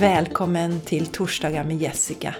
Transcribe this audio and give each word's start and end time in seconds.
Välkommen 0.00 0.80
till 0.80 1.06
Torsdagar 1.06 1.64
med 1.64 1.76
Jessica. 1.76 2.34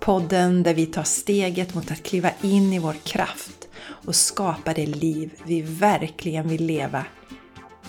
Podden 0.00 0.62
där 0.62 0.74
vi 0.74 0.86
tar 0.86 1.02
steget 1.02 1.74
mot 1.74 1.90
att 1.90 2.02
kliva 2.02 2.30
in 2.42 2.72
i 2.72 2.78
vår 2.78 2.92
kraft 2.92 3.68
och 3.82 4.14
skapa 4.14 4.72
det 4.72 4.86
liv 4.86 5.30
vi 5.44 5.62
verkligen 5.62 6.48
vill 6.48 6.66
leva. 6.66 7.04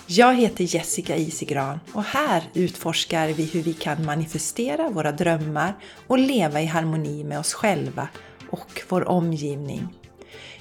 Jag 0.06 0.34
heter 0.34 0.74
Jessica 0.74 1.16
Isigran 1.16 1.80
och 1.92 2.04
här 2.04 2.42
utforskar 2.54 3.28
vi 3.28 3.44
hur 3.44 3.62
vi 3.62 3.72
kan 3.72 4.04
manifestera 4.04 4.88
våra 4.88 5.12
drömmar 5.12 5.74
och 6.06 6.18
leva 6.18 6.60
i 6.60 6.66
harmoni 6.66 7.24
med 7.24 7.38
oss 7.38 7.54
själva 7.54 8.08
och 8.50 8.82
vår 8.88 9.08
omgivning. 9.08 9.88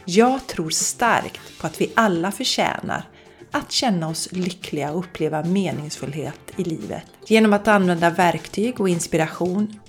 Jag 0.05 0.47
tror 0.47 0.69
starkt 0.69 1.59
på 1.59 1.67
att 1.67 1.81
vi 1.81 1.91
alla 1.95 2.31
förtjänar 2.31 3.03
att 3.51 3.71
känna 3.71 4.07
oss 4.07 4.31
lyckliga 4.31 4.91
och 4.91 4.99
uppleva 4.99 5.43
meningsfullhet 5.43 6.39
i 6.57 6.63
livet. 6.63 7.03
Genom 7.27 7.53
att 7.53 7.67
använda 7.67 8.09
verktyg 8.09 8.81
och 8.81 8.89
inspiration 8.89 9.79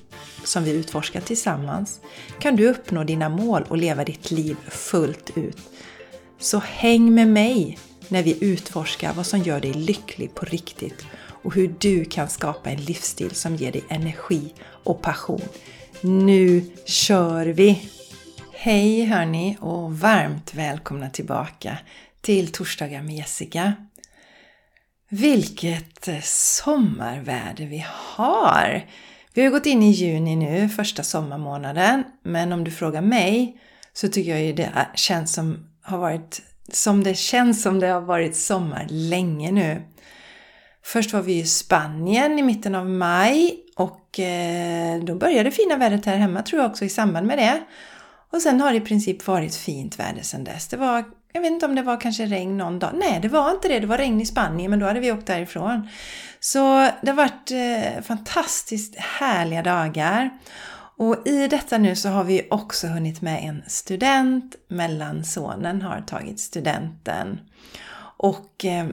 som 0.45 0.65
vi 0.65 0.71
utforskar 0.71 1.21
tillsammans 1.21 2.01
kan 2.39 2.57
du 2.57 2.69
uppnå 2.69 3.05
dina 3.05 3.29
mål 3.29 3.65
och 3.69 3.77
leva 3.77 4.05
ditt 4.05 4.31
liv 4.31 4.57
fullt 4.69 5.31
ut. 5.37 5.59
Så 6.39 6.59
häng 6.59 7.15
med 7.15 7.29
mig 7.29 7.79
när 8.09 8.23
vi 8.23 8.45
utforskar 8.45 9.13
vad 9.13 9.27
som 9.27 9.41
gör 9.41 9.61
dig 9.61 9.73
lycklig 9.73 10.35
på 10.35 10.45
riktigt 10.45 11.07
och 11.43 11.55
hur 11.55 11.75
du 11.79 12.05
kan 12.05 12.29
skapa 12.29 12.71
en 12.71 12.81
livsstil 12.81 13.31
som 13.31 13.57
ger 13.57 13.73
dig 13.73 13.85
energi 13.89 14.55
och 14.63 15.03
passion. 15.03 15.43
Nu 16.01 16.65
kör 16.87 17.47
vi! 17.47 17.91
Hej 18.53 19.05
hörni 19.05 19.57
och 19.61 19.99
varmt 19.99 20.55
välkomna 20.55 21.11
tillbaka 21.11 21.79
till 22.23 22.53
Torsdagar 22.53 23.03
med 23.03 23.15
Jessica. 23.15 23.73
Vilket 25.09 26.09
eh, 26.09 26.21
sommarväder 26.23 27.67
vi 27.67 27.85
har! 27.89 28.87
Vi 29.35 29.43
har 29.43 29.51
gått 29.51 29.67
in 29.67 29.83
i 29.83 29.91
juni 29.91 30.37
nu, 30.37 30.69
första 30.69 31.03
sommarmånaden, 31.03 32.05
men 32.23 32.53
om 32.53 32.65
du 32.65 32.71
frågar 32.71 33.03
mig 33.03 33.61
så 33.93 34.09
tycker 34.09 34.31
jag 34.31 34.43
ju 34.43 34.53
det 34.53 34.71
känns 34.95 35.33
som, 35.33 35.71
har 35.83 35.99
varit, 35.99 36.43
som 36.73 37.05
det 37.05 37.15
känns 37.15 37.63
som 37.63 37.81
det 37.81 37.87
har 37.87 38.01
varit 38.01 38.37
sommar 38.37 38.87
länge 38.91 39.53
nu. 39.53 39.83
Först 40.85 41.13
var 41.13 41.23
vi 41.23 41.39
i 41.39 41.47
Spanien 41.47 42.39
i 42.39 42.43
mitten 42.43 42.75
av 42.75 42.87
maj 42.89 43.57
och 43.77 44.21
eh, 44.21 45.03
då 45.05 45.15
började 45.15 45.43
det 45.43 45.51
fina 45.51 45.77
vädret 45.77 46.07
här 46.07 46.17
hemma 46.17 46.43
tror 46.43 46.63
jag 46.63 46.71
också 46.71 46.85
i 46.85 46.89
samband 46.89 47.27
med 47.27 47.39
det. 47.39 47.63
Och 48.31 48.43
sen 48.43 48.61
har 48.61 48.71
det 48.71 48.77
i 48.79 48.81
princip 48.81 49.27
varit 49.27 49.55
fint 49.55 49.99
väder 49.99 50.23
sedan 50.23 50.45
dess. 50.45 50.69
Det 50.69 50.77
var 50.77 51.05
jag 51.33 51.41
vet 51.41 51.53
inte 51.53 51.67
om 51.67 51.75
det 51.75 51.83
var 51.83 52.01
kanske 52.01 52.27
regn 52.27 52.57
någon 52.57 52.79
dag. 52.79 52.91
Nej, 52.95 53.19
det 53.23 53.29
var 53.29 53.51
inte 53.51 53.69
det. 53.69 53.81
Det 53.81 53.87
var 53.87 53.99
regn 53.99 54.21
i 54.21 54.27
Spanien, 54.27 54.71
men 54.71 54.79
då 54.79 54.87
hade 54.87 55.01
vi 55.01 55.13
åkt 55.13 55.27
därifrån. 55.27 55.89
Så 56.41 56.89
det 57.03 57.11
har 57.11 57.15
varit 57.15 57.51
eh, 57.51 58.03
fantastiskt 58.03 58.97
härliga 58.97 59.63
dagar. 59.63 60.31
Och 60.97 61.27
i 61.27 61.49
detta 61.49 61.79
nu 61.79 61.97
så 61.97 62.09
har 62.09 62.25
vi 62.25 62.49
också 62.51 62.87
hunnit 62.87 63.21
med 63.21 63.45
en 63.45 63.63
student. 63.67 64.57
Mellansonen 64.69 65.83
har 65.83 66.01
tagit 66.01 66.41
studenten. 66.41 67.41
Och 68.17 68.65
eh, 68.65 68.87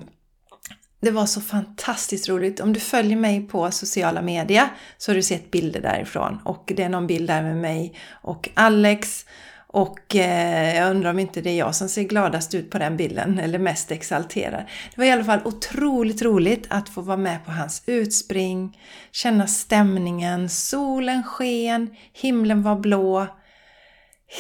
det 1.02 1.12
var 1.12 1.26
så 1.26 1.42
fantastiskt 1.42 2.30
roligt. 2.30 2.60
Om 2.60 2.74
du 2.74 2.80
följer 2.80 3.18
mig 3.18 3.48
på 3.48 3.72
sociala 3.72 4.22
medier 4.22 4.70
så 4.98 5.12
har 5.12 5.16
du 5.16 5.24
sett 5.24 5.52
bilder 5.52 5.82
därifrån. 5.82 6.40
Och 6.46 6.72
det 6.76 6.84
är 6.84 6.90
någon 6.90 7.08
bild 7.08 7.28
där 7.28 7.42
med 7.42 7.58
mig 7.58 7.96
och 8.12 8.50
Alex 8.54 9.26
och 9.72 10.16
eh, 10.16 10.76
jag 10.76 10.92
undrar 10.92 11.10
om 11.10 11.20
inte 11.20 11.42
det 11.42 11.50
är 11.50 11.58
jag 11.58 11.76
som 11.76 11.90
ser 11.90 12.04
gladast 12.04 12.54
ut 12.54 12.70
på 12.70 12.78
den 12.78 12.98
bilden, 12.98 13.40
eller 13.40 13.60
mest 13.60 13.92
exalterad. 13.92 14.64
Det 14.96 14.98
var 14.98 15.06
i 15.06 15.12
alla 15.12 15.24
fall 15.24 15.40
otroligt 15.46 16.22
roligt 16.22 16.66
att 16.70 16.90
få 16.90 17.02
vara 17.02 17.18
med 17.18 17.46
på 17.46 17.52
hans 17.52 17.84
utspring, 17.86 18.78
känna 19.12 19.48
stämningen, 19.48 20.50
solen 20.50 21.24
sken, 21.24 21.96
himlen 22.14 22.64
var 22.64 22.76
blå. 22.76 23.28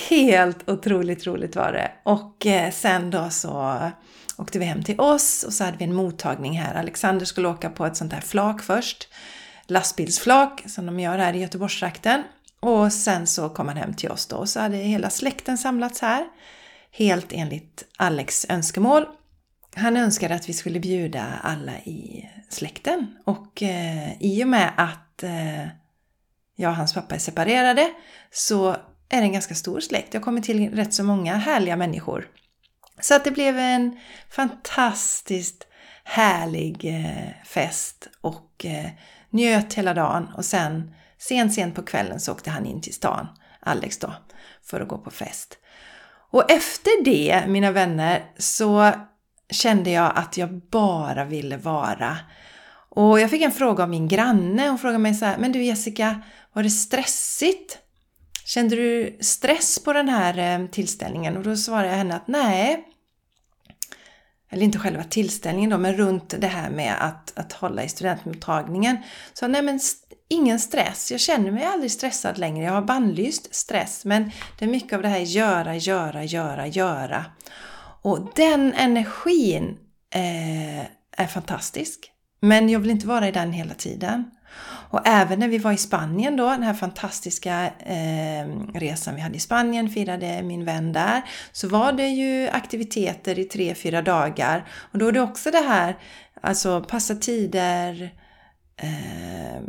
Helt 0.09 0.69
otroligt 0.69 1.27
roligt 1.27 1.55
var 1.55 1.71
det. 1.71 1.91
Och 2.03 2.45
eh, 2.45 2.71
sen 2.71 3.11
då 3.11 3.29
så 3.29 3.81
åkte 4.37 4.59
vi 4.59 4.65
hem 4.65 4.83
till 4.83 4.99
oss 4.99 5.43
och 5.43 5.53
så 5.53 5.63
hade 5.63 5.77
vi 5.77 5.85
en 5.85 5.93
mottagning 5.93 6.59
här. 6.59 6.75
Alexander 6.75 7.25
skulle 7.25 7.47
åka 7.47 7.69
på 7.69 7.85
ett 7.85 7.97
sånt 7.97 8.13
här 8.13 8.21
flak 8.21 8.61
först. 8.61 9.07
Lastbilsflak 9.67 10.63
som 10.65 10.85
de 10.85 10.99
gör 10.99 11.17
här 11.17 11.33
i 11.33 11.39
Göteborgstrakten. 11.39 12.23
Och 12.59 12.93
sen 12.93 13.27
så 13.27 13.49
kom 13.49 13.67
han 13.67 13.77
hem 13.77 13.93
till 13.93 14.11
oss 14.11 14.25
då 14.25 14.35
och 14.35 14.49
så 14.49 14.59
hade 14.59 14.77
hela 14.77 15.09
släkten 15.09 15.57
samlats 15.57 16.01
här. 16.01 16.25
Helt 16.91 17.33
enligt 17.33 17.85
Alex 17.97 18.45
önskemål. 18.49 19.05
Han 19.75 19.97
önskade 19.97 20.35
att 20.35 20.49
vi 20.49 20.53
skulle 20.53 20.79
bjuda 20.79 21.25
alla 21.41 21.77
i 21.77 22.29
släkten 22.49 23.17
och 23.25 23.63
eh, 23.63 24.21
i 24.21 24.43
och 24.43 24.47
med 24.47 24.71
att 24.77 25.23
eh, 25.23 25.67
jag 26.55 26.69
och 26.69 26.75
hans 26.75 26.93
pappa 26.93 27.15
är 27.15 27.19
separerade 27.19 27.91
så 28.31 28.69
är 29.09 29.17
det 29.17 29.23
en 29.23 29.33
ganska 29.33 29.55
stor 29.55 29.79
släkt. 29.79 30.13
Jag 30.13 30.23
kommer 30.23 30.41
till 30.41 30.75
rätt 30.75 30.93
så 30.93 31.03
många 31.03 31.35
härliga 31.35 31.75
människor. 31.75 32.27
Så 33.01 33.15
att 33.15 33.23
det 33.23 33.31
blev 33.31 33.59
en 33.59 33.99
fantastiskt 34.29 35.67
härlig 36.03 36.85
eh, 36.85 37.45
fest 37.45 38.07
och 38.21 38.65
eh, 38.65 38.89
njöt 39.29 39.73
hela 39.73 39.93
dagen 39.93 40.27
och 40.37 40.45
sen 40.45 40.93
Sent, 41.19 41.53
sent 41.53 41.75
på 41.75 41.83
kvällen 41.83 42.19
så 42.19 42.31
åkte 42.31 42.49
han 42.49 42.65
in 42.65 42.81
till 42.81 42.93
stan, 42.93 43.27
Alex 43.59 43.97
då, 43.97 44.13
för 44.63 44.81
att 44.81 44.87
gå 44.87 44.97
på 44.97 45.11
fest. 45.11 45.57
Och 46.31 46.51
efter 46.51 47.03
det, 47.03 47.43
mina 47.47 47.71
vänner, 47.71 48.23
så 48.37 48.91
kände 49.49 49.89
jag 49.89 50.11
att 50.15 50.37
jag 50.37 50.61
bara 50.69 51.25
ville 51.25 51.57
vara. 51.57 52.17
Och 52.89 53.19
jag 53.19 53.29
fick 53.29 53.41
en 53.41 53.51
fråga 53.51 53.83
av 53.83 53.89
min 53.89 54.07
granne. 54.07 54.67
Hon 54.67 54.77
frågade 54.77 54.99
mig 54.99 55.13
så 55.13 55.25
här, 55.25 55.37
men 55.37 55.51
du 55.51 55.63
Jessica, 55.63 56.21
var 56.53 56.63
det 56.63 56.69
stressigt? 56.69 57.77
Kände 58.45 58.75
du 58.75 59.17
stress 59.21 59.83
på 59.83 59.93
den 59.93 60.09
här 60.09 60.61
eh, 60.61 60.67
tillställningen? 60.67 61.37
Och 61.37 61.43
då 61.43 61.55
svarade 61.55 61.87
jag 61.87 61.95
henne 61.95 62.15
att 62.15 62.27
nej, 62.27 62.85
eller 64.51 64.63
inte 64.63 64.79
själva 64.79 65.03
tillställningen 65.03 65.69
då, 65.69 65.77
men 65.77 65.93
runt 65.93 66.35
det 66.37 66.47
här 66.47 66.69
med 66.69 66.95
att, 66.99 67.39
att 67.39 67.53
hålla 67.53 67.83
i 67.83 67.89
studentmottagningen. 67.89 68.97
Så 69.33 69.47
nej 69.47 69.61
men 69.61 69.79
ingen 70.29 70.59
stress. 70.59 71.11
Jag 71.11 71.19
känner 71.19 71.51
mig 71.51 71.65
aldrig 71.65 71.91
stressad 71.91 72.37
längre. 72.37 72.65
Jag 72.65 72.73
har 72.73 72.81
bannlyst 72.81 73.55
stress, 73.55 74.05
men 74.05 74.31
det 74.59 74.65
är 74.65 74.69
mycket 74.69 74.93
av 74.93 75.01
det 75.01 75.07
här 75.07 75.19
göra, 75.19 75.75
göra, 75.75 76.23
göra, 76.23 76.67
göra. 76.67 77.25
Och 78.01 78.31
den 78.35 78.73
energin 78.73 79.77
eh, 80.15 80.79
är 81.17 81.27
fantastisk. 81.27 82.11
Men 82.41 82.69
jag 82.69 82.79
vill 82.79 82.91
inte 82.91 83.07
vara 83.07 83.27
i 83.27 83.31
den 83.31 83.51
hela 83.51 83.73
tiden. 83.73 84.31
Och 84.91 85.01
även 85.07 85.39
när 85.39 85.47
vi 85.47 85.57
var 85.57 85.71
i 85.71 85.77
Spanien 85.77 86.35
då, 86.35 86.49
den 86.49 86.63
här 86.63 86.73
fantastiska 86.73 87.71
eh, 87.79 88.47
resan 88.73 89.15
vi 89.15 89.21
hade 89.21 89.35
i 89.35 89.39
Spanien, 89.39 89.89
firade 89.89 90.43
min 90.43 90.65
vän 90.65 90.93
där, 90.93 91.21
så 91.51 91.67
var 91.67 91.91
det 91.91 92.07
ju 92.07 92.49
aktiviteter 92.49 93.39
i 93.39 93.43
tre, 93.43 93.75
fyra 93.75 94.01
dagar. 94.01 94.67
Och 94.91 94.99
då 94.99 95.07
är 95.07 95.11
det 95.11 95.21
också 95.21 95.51
det 95.51 95.67
här, 95.67 95.97
alltså 96.41 96.81
passa 96.81 97.15
tider, 97.15 98.13
eh, 98.77 99.61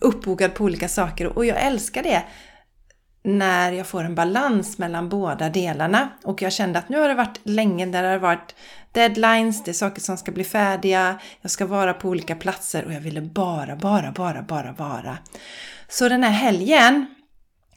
uppbokad 0.00 0.54
på 0.54 0.64
olika 0.64 0.88
saker 0.88 1.26
och 1.26 1.46
jag 1.46 1.62
älskar 1.62 2.02
det 2.02 2.22
när 3.22 3.72
jag 3.72 3.86
får 3.86 4.04
en 4.04 4.14
balans 4.14 4.78
mellan 4.78 5.08
båda 5.08 5.48
delarna. 5.48 6.08
Och 6.24 6.42
jag 6.42 6.52
kände 6.52 6.78
att 6.78 6.88
nu 6.88 6.98
har 6.98 7.08
det 7.08 7.14
varit 7.14 7.40
länge 7.42 7.86
där 7.86 8.02
det 8.02 8.08
har 8.08 8.18
varit 8.18 8.54
deadlines, 8.92 9.64
det 9.64 9.70
är 9.70 9.72
saker 9.72 10.00
som 10.00 10.16
ska 10.16 10.32
bli 10.32 10.44
färdiga, 10.44 11.20
jag 11.40 11.50
ska 11.50 11.66
vara 11.66 11.94
på 11.94 12.08
olika 12.08 12.34
platser 12.34 12.84
och 12.84 12.92
jag 12.92 13.00
ville 13.00 13.20
bara, 13.20 13.76
bara, 13.76 14.12
bara, 14.12 14.42
bara 14.42 14.72
vara. 14.72 15.18
Så 15.88 16.08
den 16.08 16.22
här 16.24 16.30
helgen 16.30 17.06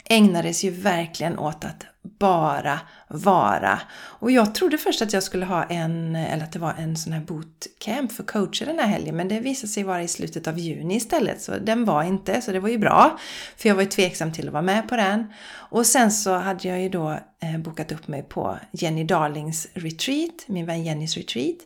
ägnades 0.06 0.64
ju 0.64 0.70
verkligen 0.70 1.40
åt 1.40 1.66
att 1.66 1.86
bara 2.04 2.80
vara. 3.08 3.80
Och 3.94 4.32
jag 4.32 4.56
trodde 4.56 4.78
först 4.78 5.02
att 5.02 5.14
jag 5.14 5.24
skulle 5.24 5.46
ha 5.46 5.64
en, 5.64 6.16
eller 6.16 6.44
att 6.44 6.52
det 6.52 6.60
var 6.60 6.74
en 6.74 6.98
sån 6.98 7.14
här 7.14 7.22
bootcamp 7.22 8.12
för 8.12 8.24
coacher 8.24 8.66
den 8.66 8.80
här 8.80 8.88
helgen, 8.88 9.16
men 9.16 9.28
det 9.28 9.40
visade 9.40 9.68
sig 9.68 9.84
vara 9.84 10.04
i 10.04 10.08
slutet 10.08 10.48
av 10.48 10.60
juni 10.60 10.96
istället, 10.96 11.42
så 11.42 11.58
den 11.58 11.86
var 11.86 12.04
inte, 12.04 12.42
så 12.42 12.52
det 12.52 12.60
var 12.60 12.70
ju 12.70 12.78
bra. 12.78 13.20
För 13.58 13.70
jag 13.70 13.76
var 13.76 13.82
ju 13.82 13.90
tveksam 13.90 14.34
till 14.34 14.48
att 14.48 14.54
vara 14.54 14.64
med 14.64 14.90
på 14.90 14.96
den. 14.96 15.34
Och 15.54 15.86
sen 15.86 16.12
så 16.12 16.34
hade 16.34 16.68
jag 16.68 16.82
ju 16.82 16.90
då 16.90 17.20
eh, 17.44 17.58
bokat 17.58 17.92
upp 17.92 18.08
mig 18.08 18.24
på 18.24 18.58
Jenny 18.72 19.04
Darlings 19.04 19.68
retreat, 19.74 20.48
min 20.48 20.66
vän 20.66 20.84
Jennys 20.84 21.18
retreat. 21.18 21.58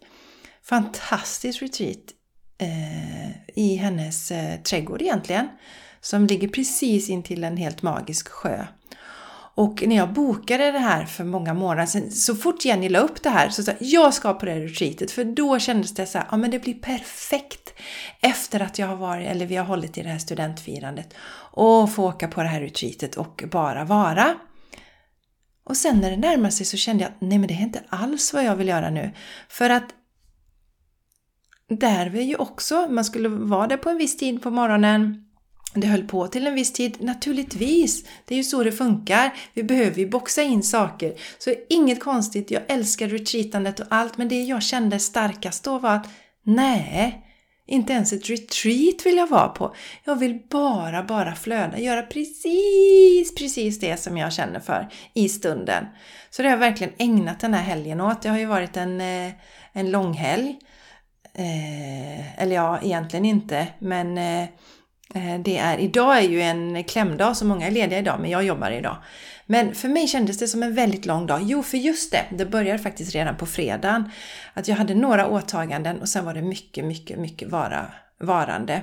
Fantastisk 0.64 1.62
retreat 1.62 1.98
eh, 2.58 3.30
i 3.56 3.76
hennes 3.76 4.32
eh, 4.32 4.60
trädgård 4.62 5.02
egentligen, 5.02 5.48
som 6.02 6.28
ligger 6.28 6.48
precis 6.48 7.10
intill 7.10 7.44
en 7.44 7.58
helt 7.58 7.82
magisk 7.82 8.28
sjö. 8.30 8.66
Och 9.58 9.84
när 9.88 9.96
jag 9.96 10.14
bokade 10.14 10.72
det 10.72 10.80
här 10.80 11.06
för 11.06 11.24
många 11.24 11.54
månader 11.54 11.86
sedan, 11.86 12.12
så 12.12 12.36
fort 12.36 12.66
Jenny 12.66 12.90
la 12.90 13.00
upp 13.00 13.24
det 13.24 13.30
här 13.30 13.50
så 13.50 13.64
sa 13.64 13.72
jag 13.72 13.78
jag 13.80 14.14
ska 14.14 14.34
på 14.34 14.46
det 14.46 14.52
här 14.52 14.60
retreatet. 14.60 15.12
För 15.12 15.24
då 15.24 15.60
kändes 15.60 15.94
det 15.94 16.06
så 16.06 16.18
här, 16.18 16.28
ja 16.32 16.38
men 16.38 16.52
det 16.52 16.60
blir 16.60 16.74
perfekt 16.74 17.74
efter 18.22 18.60
att 18.60 18.80
jag 18.80 18.88
har 18.88 18.96
varit, 18.96 19.28
eller 19.28 19.46
vi 19.46 19.56
har 19.56 19.66
hållit 19.66 19.98
i 19.98 20.04
det 20.04 20.10
här 20.10 20.18
studentfirandet. 20.20 21.14
Och 21.52 21.92
få 21.92 22.08
åka 22.08 22.28
på 22.28 22.44
det 22.44 22.48
här 22.48 22.62
retreatet 22.62 23.16
och 23.16 23.44
bara 23.52 23.86
vara. 23.86 24.36
Och 25.64 25.78
sen 25.78 26.00
när 26.00 26.12
det 26.12 26.18
närmade 26.18 26.52
sig 26.52 26.66
så 26.66 26.78
kände 26.78 27.04
jag 27.04 27.12
att 27.12 27.22
nej 27.22 27.38
men 27.38 27.48
det 27.48 27.54
är 27.54 27.62
inte 27.62 27.84
alls 27.90 28.34
vad 28.34 28.44
jag 28.44 28.56
vill 28.56 28.68
göra 28.68 28.90
nu. 28.90 29.12
För 29.50 29.70
att 29.70 29.94
där 31.70 32.10
var 32.10 32.20
ju 32.20 32.36
också, 32.36 32.88
man 32.90 33.06
skulle 33.06 33.30
vara 33.30 33.68
där 33.68 33.78
på 33.78 33.90
en 33.90 33.98
viss 33.98 34.18
tid 34.18 34.42
på 34.42 34.50
morgonen. 34.52 35.27
Det 35.80 35.88
höll 35.88 36.04
på 36.04 36.28
till 36.28 36.48
en 36.48 36.56
viss 36.56 36.74
tid, 36.74 36.98
naturligtvis. 37.00 38.06
Det 38.26 38.36
är 38.36 38.38
ju 38.38 38.44
så 38.44 38.64
det 38.64 38.72
funkar. 38.72 39.34
Vi 39.54 39.64
behöver 39.64 40.00
ju 40.00 40.10
boxa 40.10 40.42
in 40.42 40.64
saker. 40.64 41.14
Så 41.38 41.54
inget 41.70 42.04
konstigt, 42.04 42.52
jag 42.52 42.64
älskar 42.68 43.08
retreatandet 43.08 43.80
och 43.80 43.88
allt, 43.90 44.18
men 44.18 44.28
det 44.28 44.44
jag 44.44 44.64
kände 44.64 45.00
starkast 45.00 45.64
då 45.64 45.80
var 45.80 45.96
att 45.96 46.08
nej, 46.44 47.24
inte 47.68 47.94
ens 47.94 48.14
ett 48.14 48.30
retreat 48.30 49.06
vill 49.06 49.18
jag 49.18 49.28
vara 49.28 49.48
på. 49.48 49.76
Jag 50.04 50.16
vill 50.16 50.40
bara, 50.50 51.04
bara 51.04 51.36
flöda, 51.36 51.80
göra 51.80 52.02
precis, 52.02 53.36
precis 53.36 53.80
det 53.80 53.98
som 53.98 54.18
jag 54.18 54.34
känner 54.34 54.60
för 54.60 54.90
i 55.14 55.30
stunden. 55.30 55.86
Så 56.30 56.42
det 56.42 56.48
har 56.48 56.54
jag 56.54 56.60
verkligen 56.60 56.94
ägnat 56.98 57.40
den 57.40 57.54
här 57.54 57.64
helgen 57.64 58.02
åt. 58.02 58.22
Det 58.22 58.30
har 58.30 58.38
ju 58.38 58.46
varit 58.46 58.78
en, 58.78 59.02
eh, 59.02 59.32
en 59.74 59.92
lång 59.92 60.04
långhelg. 60.04 60.60
Eh, 61.34 62.42
eller 62.42 62.56
ja, 62.56 62.80
egentligen 62.84 63.26
inte, 63.26 63.68
men 63.80 64.18
eh, 64.18 64.48
Eh, 65.14 65.40
det 65.40 65.58
är, 65.58 65.78
idag 65.78 66.18
är 66.18 66.30
ju 66.30 66.42
en 66.42 66.84
klämdag, 66.84 67.38
så 67.38 67.46
många 67.46 67.68
är 67.68 67.72
lediga 67.72 68.00
idag, 68.00 68.20
men 68.20 68.30
jag 68.30 68.44
jobbar 68.44 68.72
idag. 68.72 68.98
Men 69.46 69.76
för 69.76 69.88
mig 69.88 70.08
kändes 70.08 70.38
det 70.38 70.48
som 70.48 70.64
en 70.64 70.76
väldigt 70.76 71.06
lång 71.06 71.26
dag. 71.26 71.42
Jo, 71.44 71.64
för 71.64 71.78
just 71.78 72.12
det, 72.12 72.26
det 72.38 72.46
började 72.46 72.80
faktiskt 72.80 73.16
redan 73.16 73.38
på 73.38 73.46
fredagen. 73.46 74.12
Att 74.54 74.68
jag 74.68 74.76
hade 74.76 74.96
några 74.96 75.28
åtaganden 75.28 76.02
och 76.02 76.10
sen 76.10 76.26
var 76.26 76.34
det 76.34 76.42
mycket, 76.42 76.86
mycket, 76.86 77.20
mycket 77.20 77.50
vara, 77.50 77.92
varande. 78.20 78.82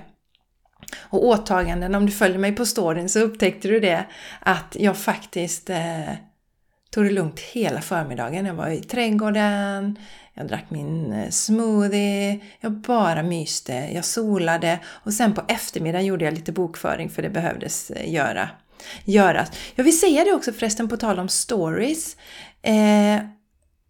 Och 1.00 1.26
åtaganden, 1.26 1.94
om 1.94 2.06
du 2.06 2.12
följer 2.12 2.38
mig 2.38 2.52
på 2.52 2.66
storyn 2.66 3.08
så 3.08 3.20
upptäckte 3.20 3.68
du 3.68 3.80
det, 3.80 4.04
att 4.40 4.76
jag 4.80 4.96
faktiskt 4.96 5.70
eh, 5.70 6.12
tog 6.94 7.04
det 7.04 7.10
lugnt 7.10 7.40
hela 7.40 7.80
förmiddagen. 7.80 8.46
Jag 8.46 8.54
var 8.54 8.68
i 8.68 8.80
trädgården, 8.80 9.98
jag 10.34 10.48
drack 10.48 10.64
min 10.68 11.12
eh, 11.12 11.30
smoothie, 11.30 12.40
jag 12.60 12.72
bara 12.72 13.22
myste, 13.22 13.72
jag 13.72 14.04
solade 14.04 14.78
och 14.86 15.12
sen 15.12 15.34
på 15.34 15.42
eftermiddagen 15.48 16.06
gjorde 16.06 16.24
jag 16.24 16.34
lite 16.34 16.52
bokföring 16.52 17.10
för 17.10 17.22
det 17.22 17.30
behövdes 17.30 17.90
eh, 17.90 18.12
göra 18.12 18.48
göras. 19.04 19.50
Jag 19.74 19.84
vill 19.84 19.98
säga 19.98 20.24
det 20.24 20.32
också 20.32 20.52
förresten 20.52 20.88
på 20.88 20.96
tal 20.96 21.18
om 21.18 21.28
stories. 21.28 22.16
Eh, 22.62 23.16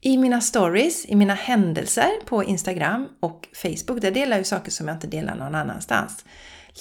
I 0.00 0.17
mina 0.17 0.41
stories, 0.41 1.07
i 1.07 1.17
mina 1.17 1.35
händelser 1.35 2.11
på 2.25 2.45
Instagram 2.45 3.09
och 3.21 3.49
Facebook, 3.55 4.00
där 4.00 4.11
delar 4.11 4.33
jag 4.33 4.39
ju 4.39 4.45
saker 4.45 4.71
som 4.71 4.89
jag 4.89 4.97
inte 4.97 5.07
delar 5.07 5.35
någon 5.35 5.55
annanstans. 5.55 6.25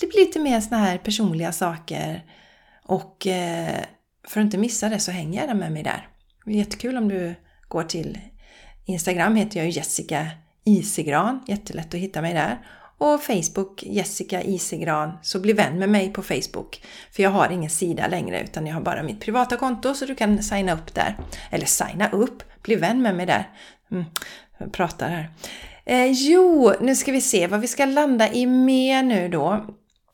Det 0.01 0.07
blir 0.07 0.25
lite 0.25 0.39
mer 0.39 0.61
såna 0.61 0.77
här 0.77 0.97
personliga 0.97 1.51
saker 1.51 2.23
och 2.83 3.27
eh, 3.27 3.83
för 4.27 4.39
att 4.39 4.45
inte 4.45 4.57
missa 4.57 4.89
det 4.89 4.99
så 4.99 5.11
hänger 5.11 5.47
jag 5.47 5.57
med 5.57 5.71
mig 5.71 5.83
där. 5.83 6.07
Det 6.45 6.51
är 6.51 6.55
jättekul 6.55 6.97
om 6.97 7.09
du 7.09 7.35
går 7.67 7.83
till 7.83 8.19
Instagram 8.85 9.35
heter 9.35 9.59
jag 9.59 9.69
Jessica 9.69 10.27
Isegran, 10.65 11.43
jättelätt 11.47 11.93
att 11.93 11.99
hitta 11.99 12.21
mig 12.21 12.33
där 12.33 12.59
och 13.03 13.21
Facebook 13.21 13.83
Jessica 13.83 14.43
Isegran, 14.43 15.11
så 15.21 15.39
bli 15.39 15.53
vän 15.53 15.79
med 15.79 15.89
mig 15.89 16.13
på 16.13 16.21
Facebook. 16.21 16.81
För 17.11 17.23
jag 17.23 17.29
har 17.29 17.49
ingen 17.49 17.69
sida 17.69 18.07
längre 18.07 18.43
utan 18.43 18.67
jag 18.67 18.73
har 18.73 18.81
bara 18.81 19.03
mitt 19.03 19.19
privata 19.19 19.57
konto 19.57 19.93
så 19.93 20.05
du 20.05 20.15
kan 20.15 20.43
signa 20.43 20.73
upp 20.73 20.93
där. 20.93 21.17
Eller 21.51 21.65
signa 21.65 22.09
upp, 22.09 22.43
bli 22.63 22.75
vän 22.75 23.01
med 23.01 23.15
mig 23.15 23.25
där. 23.25 23.49
Mm, 23.91 24.05
jag 24.57 24.71
pratar 24.71 25.09
här. 25.09 25.29
Eh, 25.85 26.11
jo, 26.11 26.73
nu 26.81 26.95
ska 26.95 27.11
vi 27.11 27.21
se 27.21 27.47
vad 27.47 27.59
vi 27.59 27.67
ska 27.67 27.85
landa 27.85 28.33
i 28.33 28.45
mer 28.45 29.03
nu 29.03 29.29
då. 29.29 29.65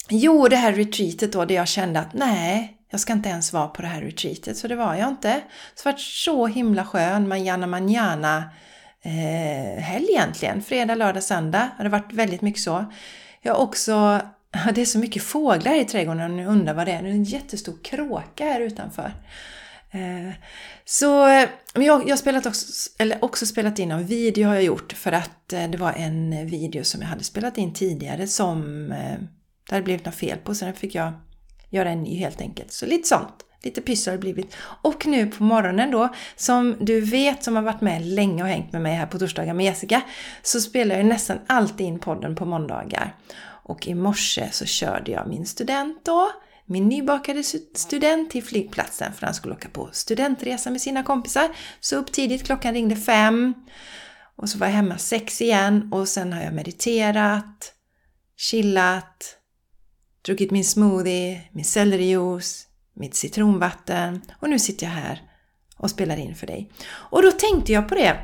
Jo, 0.09 0.47
det 0.47 0.55
här 0.55 0.73
retreatet 0.73 1.33
då, 1.33 1.45
där 1.45 1.55
jag 1.55 1.67
kände 1.67 1.99
att 1.99 2.13
nej, 2.13 2.78
jag 2.91 2.99
ska 2.99 3.13
inte 3.13 3.29
ens 3.29 3.53
vara 3.53 3.67
på 3.67 3.81
det 3.81 3.87
här 3.87 4.01
retreatet, 4.01 4.57
så 4.57 4.67
det 4.67 4.75
var 4.75 4.95
jag 4.95 5.09
inte. 5.09 5.41
Så 5.75 5.89
det 5.89 5.91
var 5.91 5.99
så 5.99 6.47
himla 6.47 6.85
skön, 6.85 7.27
manjana 7.27 7.67
manjana 7.67 8.43
eh, 9.01 9.81
helg 9.83 10.07
egentligen. 10.09 10.61
Fredag, 10.61 10.95
lördag, 10.95 11.23
söndag 11.23 11.69
har 11.77 11.83
det 11.83 11.89
varit 11.89 12.13
väldigt 12.13 12.41
mycket 12.41 12.61
så. 12.61 12.85
Jag 13.41 13.53
har 13.53 13.61
också, 13.61 14.21
det 14.73 14.81
är 14.81 14.85
så 14.85 14.99
mycket 14.99 15.23
fåglar 15.23 15.73
i 15.73 15.85
trädgården 15.85 16.31
och 16.31 16.37
ni 16.37 16.45
undrar 16.45 16.73
vad 16.73 16.87
det 16.87 16.91
är. 16.91 17.03
Det 17.03 17.09
är 17.09 17.13
en 17.13 17.23
jättestor 17.23 17.83
kråka 17.83 18.43
här 18.43 18.61
utanför. 18.61 19.13
Eh, 19.91 20.33
så 20.85 21.05
jag, 21.73 22.09
har 22.09 22.15
spelat 22.15 22.45
också, 22.45 22.89
eller 22.99 23.23
också 23.23 23.45
spelat 23.45 23.79
in 23.79 23.91
en 23.91 24.05
video 24.05 24.47
har 24.47 24.55
jag 24.55 24.63
gjort 24.63 24.93
för 24.93 25.11
att 25.11 25.53
eh, 25.53 25.69
det 25.69 25.77
var 25.77 25.93
en 25.93 26.47
video 26.47 26.83
som 26.83 27.01
jag 27.01 27.07
hade 27.07 27.23
spelat 27.23 27.57
in 27.57 27.73
tidigare 27.73 28.27
som 28.27 28.91
eh, 28.91 29.17
det 29.69 29.75
hade 29.75 29.83
blivit 29.83 30.05
något 30.05 30.15
fel 30.15 30.37
på 30.37 30.55
så 30.55 30.65
den 30.65 30.73
fick 30.73 30.95
jag 30.95 31.13
göra 31.69 31.89
en 31.89 32.03
ny 32.03 32.17
helt 32.17 32.41
enkelt. 32.41 32.71
Så 32.71 32.85
lite 32.85 33.07
sånt. 33.07 33.45
Lite 33.63 33.81
pyss 33.81 34.05
har 34.05 34.13
det 34.13 34.19
blivit. 34.19 34.55
Och 34.81 35.05
nu 35.05 35.27
på 35.27 35.43
morgonen 35.43 35.91
då, 35.91 36.09
som 36.35 36.75
du 36.79 37.01
vet 37.01 37.43
som 37.43 37.55
har 37.55 37.63
varit 37.63 37.81
med 37.81 38.05
länge 38.05 38.43
och 38.43 38.49
hängt 38.49 38.71
med 38.71 38.81
mig 38.81 38.95
här 38.95 39.05
på 39.05 39.19
torsdagar 39.19 39.53
med 39.53 39.65
Jessica, 39.65 40.01
så 40.41 40.61
spelar 40.61 40.95
jag 40.95 41.05
nästan 41.05 41.39
alltid 41.47 41.87
in 41.87 41.99
podden 41.99 42.35
på 42.35 42.45
måndagar. 42.45 43.15
Och 43.63 43.87
i 43.87 43.93
morse 43.93 44.49
så 44.51 44.65
körde 44.65 45.11
jag 45.11 45.27
min 45.27 45.45
student 45.45 46.05
då, 46.05 46.31
min 46.65 46.89
nybakade 46.89 47.43
student 47.75 48.31
till 48.31 48.43
flygplatsen 48.43 49.13
för 49.13 49.25
han 49.25 49.35
skulle 49.35 49.53
åka 49.53 49.69
på 49.69 49.89
studentresa 49.91 50.69
med 50.69 50.81
sina 50.81 51.03
kompisar. 51.03 51.49
Så 51.79 51.95
upp 51.95 52.11
tidigt, 52.11 52.45
klockan 52.45 52.73
ringde 52.73 52.95
fem. 52.95 53.53
Och 54.35 54.49
så 54.49 54.57
var 54.57 54.67
jag 54.67 54.73
hemma 54.73 54.97
sex 54.97 55.41
igen 55.41 55.89
och 55.93 56.07
sen 56.07 56.33
har 56.33 56.41
jag 56.41 56.53
mediterat, 56.53 57.73
chillat, 58.37 59.38
druckit 60.25 60.51
min 60.51 60.65
smoothie, 60.65 61.41
min 61.51 61.65
sellerijuice, 61.65 62.67
mitt 62.93 63.15
citronvatten 63.15 64.21
och 64.39 64.49
nu 64.49 64.59
sitter 64.59 64.85
jag 64.85 64.93
här 64.93 65.21
och 65.77 65.89
spelar 65.89 66.17
in 66.17 66.35
för 66.35 66.47
dig. 66.47 66.71
Och 66.89 67.21
då 67.21 67.31
tänkte 67.31 67.73
jag 67.73 67.89
på 67.89 67.95
det. 67.95 68.17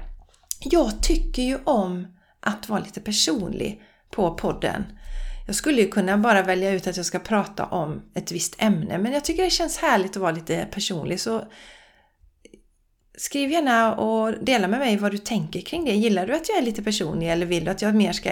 Jag 0.59 1.03
tycker 1.03 1.42
ju 1.42 1.57
om 1.63 2.07
att 2.39 2.69
vara 2.69 2.80
lite 2.80 3.01
personlig 3.01 3.81
på 4.12 4.33
podden. 4.33 4.86
Jag 5.47 5.56
skulle 5.56 5.81
ju 5.81 5.88
kunna 5.88 6.18
bara 6.18 6.44
välja 6.44 6.71
ut 6.71 6.88
att 6.88 6.97
jag 6.97 7.06
ska 7.06 7.19
prata 7.19 7.65
om 7.65 8.01
ett 8.15 8.31
visst 8.31 8.56
ämne 8.57 8.97
men 8.97 9.13
jag 9.13 9.25
tycker 9.25 9.44
det 9.44 9.50
känns 9.50 9.77
härligt 9.77 10.12
att 10.12 10.21
vara 10.21 10.31
lite 10.31 10.68
personlig 10.71 11.19
så 11.19 11.44
Skriv 13.18 13.52
gärna 13.52 13.96
och 13.96 14.34
dela 14.44 14.68
med 14.68 14.80
mig 14.80 14.98
vad 14.98 15.12
du 15.12 15.18
tänker 15.18 15.62
kring 15.62 15.86
det. 15.86 15.92
Gillar 15.92 16.28
du 16.28 16.36
att 16.36 16.50
jag 16.50 16.58
är 16.58 16.62
lite 16.62 16.84
personlig 16.84 17.32
eller 17.32 17.46
vill 17.46 17.66
du 17.66 17.72
att 17.72 17.82
jag 17.82 17.96
mer 17.96 18.12
ska 18.12 18.32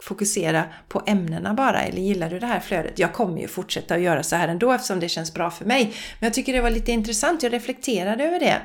fokusera 0.00 0.64
på 0.88 1.02
ämnena 1.06 1.54
bara? 1.54 1.82
Eller 1.82 2.02
gillar 2.02 2.30
du 2.30 2.38
det 2.38 2.46
här 2.46 2.60
flödet? 2.60 2.98
Jag 2.98 3.12
kommer 3.12 3.40
ju 3.40 3.48
fortsätta 3.48 3.94
att 3.94 4.00
göra 4.00 4.22
så 4.22 4.36
här 4.36 4.48
ändå 4.48 4.72
eftersom 4.72 5.00
det 5.00 5.08
känns 5.08 5.34
bra 5.34 5.50
för 5.50 5.64
mig. 5.64 5.84
Men 5.84 6.26
jag 6.26 6.34
tycker 6.34 6.52
det 6.52 6.60
var 6.60 6.70
lite 6.70 6.92
intressant, 6.92 7.42
jag 7.42 7.52
reflekterade 7.52 8.24
över 8.24 8.40
det. 8.40 8.56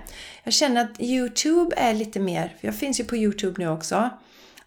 Jag 0.44 0.54
känner 0.54 0.82
att 0.82 1.02
Youtube 1.02 1.76
är 1.78 1.94
lite 1.94 2.20
mer, 2.20 2.56
för 2.60 2.68
jag 2.68 2.76
finns 2.76 3.00
ju 3.00 3.04
på 3.04 3.16
Youtube 3.16 3.56
nu 3.58 3.70
också. 3.70 4.10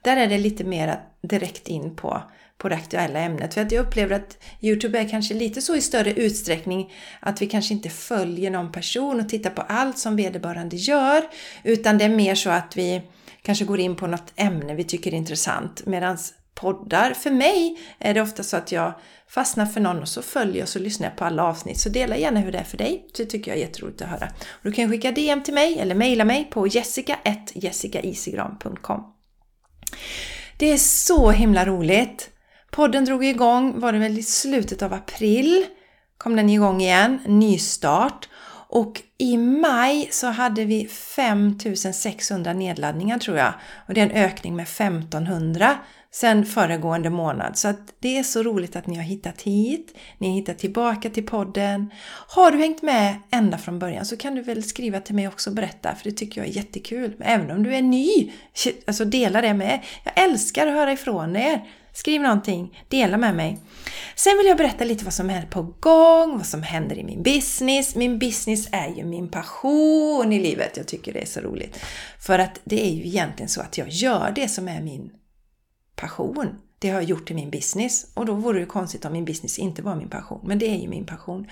Där 0.02 0.16
är 0.16 0.26
det 0.26 0.38
lite 0.38 0.64
mer 0.64 1.00
direkt 1.22 1.68
in 1.68 1.96
på 1.96 2.22
på 2.58 2.68
det 2.68 2.74
aktuella 2.74 3.20
ämnet. 3.20 3.54
För 3.54 3.60
att 3.60 3.72
jag 3.72 3.86
upplever 3.86 4.16
att 4.16 4.38
Youtube 4.60 4.98
är 4.98 5.08
kanske 5.08 5.34
lite 5.34 5.62
så 5.62 5.76
i 5.76 5.80
större 5.80 6.12
utsträckning 6.12 6.92
att 7.20 7.42
vi 7.42 7.46
kanske 7.46 7.74
inte 7.74 7.90
följer 7.90 8.50
någon 8.50 8.72
person 8.72 9.20
och 9.20 9.28
tittar 9.28 9.50
på 9.50 9.62
allt 9.62 9.98
som 9.98 10.16
vederbörande 10.16 10.76
gör. 10.76 11.22
Utan 11.64 11.98
det 11.98 12.04
är 12.04 12.08
mer 12.08 12.34
så 12.34 12.50
att 12.50 12.76
vi 12.76 13.02
kanske 13.42 13.64
går 13.64 13.80
in 13.80 13.96
på 13.96 14.06
något 14.06 14.32
ämne 14.36 14.74
vi 14.74 14.84
tycker 14.84 15.12
är 15.12 15.16
intressant. 15.16 15.86
Medan 15.86 16.18
poddar, 16.54 17.14
för 17.14 17.30
mig 17.30 17.78
är 17.98 18.14
det 18.14 18.20
ofta 18.20 18.42
så 18.42 18.56
att 18.56 18.72
jag 18.72 18.94
fastnar 19.28 19.66
för 19.66 19.80
någon 19.80 20.02
och 20.02 20.08
så 20.08 20.22
följer 20.22 20.56
jag 20.56 20.62
och 20.62 20.68
så 20.68 20.78
lyssnar 20.78 21.08
jag 21.08 21.16
på 21.16 21.24
alla 21.24 21.44
avsnitt. 21.44 21.80
Så 21.80 21.88
dela 21.88 22.16
gärna 22.16 22.40
hur 22.40 22.52
det 22.52 22.58
är 22.58 22.64
för 22.64 22.78
dig. 22.78 23.06
Det 23.16 23.24
tycker 23.24 23.50
jag 23.50 23.58
är 23.58 23.62
jätteroligt 23.62 24.02
att 24.02 24.08
höra. 24.08 24.28
du 24.62 24.72
kan 24.72 24.90
skicka 24.90 25.12
DM 25.12 25.42
till 25.42 25.54
mig 25.54 25.78
eller 25.78 25.94
mejla 25.94 26.24
mig 26.24 26.48
på 26.50 26.66
jessica.jessicaisigran.com 26.66 29.14
Det 30.56 30.72
är 30.72 30.78
så 30.78 31.30
himla 31.30 31.66
roligt 31.66 32.30
Podden 32.70 33.04
drog 33.04 33.24
igång, 33.24 33.80
var 33.80 33.92
det 33.92 33.98
väl 33.98 34.18
i 34.18 34.22
slutet 34.22 34.82
av 34.82 34.92
april, 34.92 35.66
kom 36.18 36.36
den 36.36 36.50
igång 36.50 36.80
igen, 36.80 37.18
nystart. 37.26 38.28
Och 38.70 39.02
i 39.18 39.36
maj 39.36 40.08
så 40.10 40.26
hade 40.26 40.64
vi 40.64 40.88
5600 40.88 42.52
nedladdningar 42.52 43.18
tror 43.18 43.36
jag. 43.36 43.52
Och 43.88 43.94
det 43.94 44.00
är 44.00 44.06
en 44.06 44.24
ökning 44.24 44.56
med 44.56 44.62
1500 44.62 45.78
sen 46.10 46.46
föregående 46.46 47.10
månad. 47.10 47.58
Så 47.58 47.68
att 47.68 47.80
det 47.98 48.18
är 48.18 48.22
så 48.22 48.42
roligt 48.42 48.76
att 48.76 48.86
ni 48.86 48.96
har 48.96 49.02
hittat 49.02 49.42
hit, 49.42 49.98
ni 50.18 50.28
har 50.28 50.34
hittat 50.34 50.58
tillbaka 50.58 51.10
till 51.10 51.26
podden. 51.26 51.90
Har 52.28 52.50
du 52.50 52.58
hängt 52.58 52.82
med 52.82 53.16
ända 53.30 53.58
från 53.58 53.78
början 53.78 54.04
så 54.04 54.16
kan 54.16 54.34
du 54.34 54.42
väl 54.42 54.62
skriva 54.62 55.00
till 55.00 55.14
mig 55.14 55.28
också 55.28 55.50
och 55.50 55.56
berätta, 55.56 55.94
för 55.94 56.04
det 56.04 56.16
tycker 56.16 56.40
jag 56.40 56.48
är 56.48 56.52
jättekul. 56.52 57.16
Även 57.20 57.50
om 57.50 57.62
du 57.62 57.74
är 57.74 57.82
ny, 57.82 58.32
alltså 58.86 59.04
dela 59.04 59.40
det 59.40 59.54
med. 59.54 59.80
Jag 60.04 60.24
älskar 60.24 60.66
att 60.66 60.74
höra 60.74 60.92
ifrån 60.92 61.36
er. 61.36 61.64
Skriv 61.98 62.22
någonting, 62.22 62.84
dela 62.88 63.16
med 63.16 63.34
mig. 63.34 63.58
Sen 64.16 64.38
vill 64.38 64.46
jag 64.46 64.56
berätta 64.56 64.84
lite 64.84 65.04
vad 65.04 65.14
som 65.14 65.30
är 65.30 65.42
på 65.42 65.62
gång, 65.62 66.36
vad 66.36 66.46
som 66.46 66.62
händer 66.62 66.98
i 66.98 67.04
min 67.04 67.22
business. 67.22 67.94
Min 67.94 68.18
business 68.18 68.68
är 68.72 68.88
ju 68.88 69.04
min 69.04 69.28
passion 69.28 70.32
i 70.32 70.40
livet. 70.40 70.76
Jag 70.76 70.86
tycker 70.86 71.12
det 71.12 71.22
är 71.22 71.26
så 71.26 71.40
roligt. 71.40 71.78
För 72.20 72.38
att 72.38 72.60
det 72.64 72.86
är 72.86 72.90
ju 72.90 73.06
egentligen 73.06 73.48
så 73.48 73.60
att 73.60 73.78
jag 73.78 73.88
gör 73.88 74.32
det 74.34 74.48
som 74.48 74.68
är 74.68 74.80
min 74.80 75.10
passion. 75.96 76.48
Det 76.78 76.88
har 76.88 76.94
jag 76.94 77.10
gjort 77.10 77.30
i 77.30 77.34
min 77.34 77.50
business 77.50 78.06
och 78.14 78.26
då 78.26 78.32
vore 78.34 78.60
det 78.60 78.66
konstigt 78.66 79.04
om 79.04 79.12
min 79.12 79.24
business 79.24 79.58
inte 79.58 79.82
var 79.82 79.96
min 79.96 80.10
passion. 80.10 80.40
Men 80.44 80.58
det 80.58 80.66
är 80.66 80.78
ju 80.78 80.88
min 80.88 81.06
passion. 81.06 81.46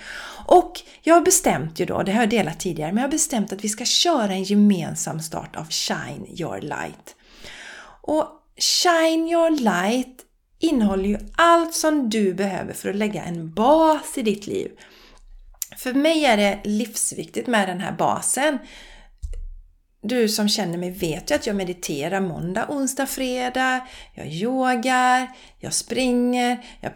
Och 0.45 0.81
jag 1.01 1.15
har 1.15 1.21
bestämt 1.21 1.79
ju 1.79 1.85
då, 1.85 2.03
det 2.03 2.11
har 2.11 2.19
jag 2.19 2.29
delat 2.29 2.59
tidigare, 2.59 2.91
men 2.91 3.01
jag 3.01 3.07
har 3.07 3.11
bestämt 3.11 3.53
att 3.53 3.63
vi 3.63 3.69
ska 3.69 3.85
köra 3.85 4.33
en 4.33 4.43
gemensam 4.43 5.19
start 5.19 5.55
av 5.55 5.69
Shine 5.69 6.27
Your 6.27 6.61
Light. 6.61 7.15
Och 8.01 8.25
Shine 8.59 9.27
your 9.27 9.49
light 9.49 10.26
innehåller 10.59 11.09
ju 11.09 11.17
allt 11.35 11.73
som 11.73 12.09
du 12.09 12.33
behöver 12.33 12.73
för 12.73 12.89
att 12.89 12.95
lägga 12.95 13.23
en 13.23 13.53
bas 13.53 14.17
i 14.17 14.21
ditt 14.21 14.47
liv. 14.47 14.71
För 15.77 15.93
mig 15.93 16.25
är 16.25 16.37
det 16.37 16.59
livsviktigt 16.63 17.47
med 17.47 17.69
den 17.69 17.79
här 17.79 17.91
basen. 17.91 18.57
Du 20.01 20.29
som 20.29 20.49
känner 20.49 20.77
mig 20.77 20.91
vet 20.91 21.31
ju 21.31 21.35
att 21.35 21.47
jag 21.47 21.55
mediterar 21.55 22.19
måndag, 22.19 22.65
onsdag, 22.69 23.05
fredag. 23.05 23.87
Jag 24.13 24.27
yogar, 24.27 25.27
jag 25.59 25.73
springer, 25.73 26.65
jag 26.81 26.93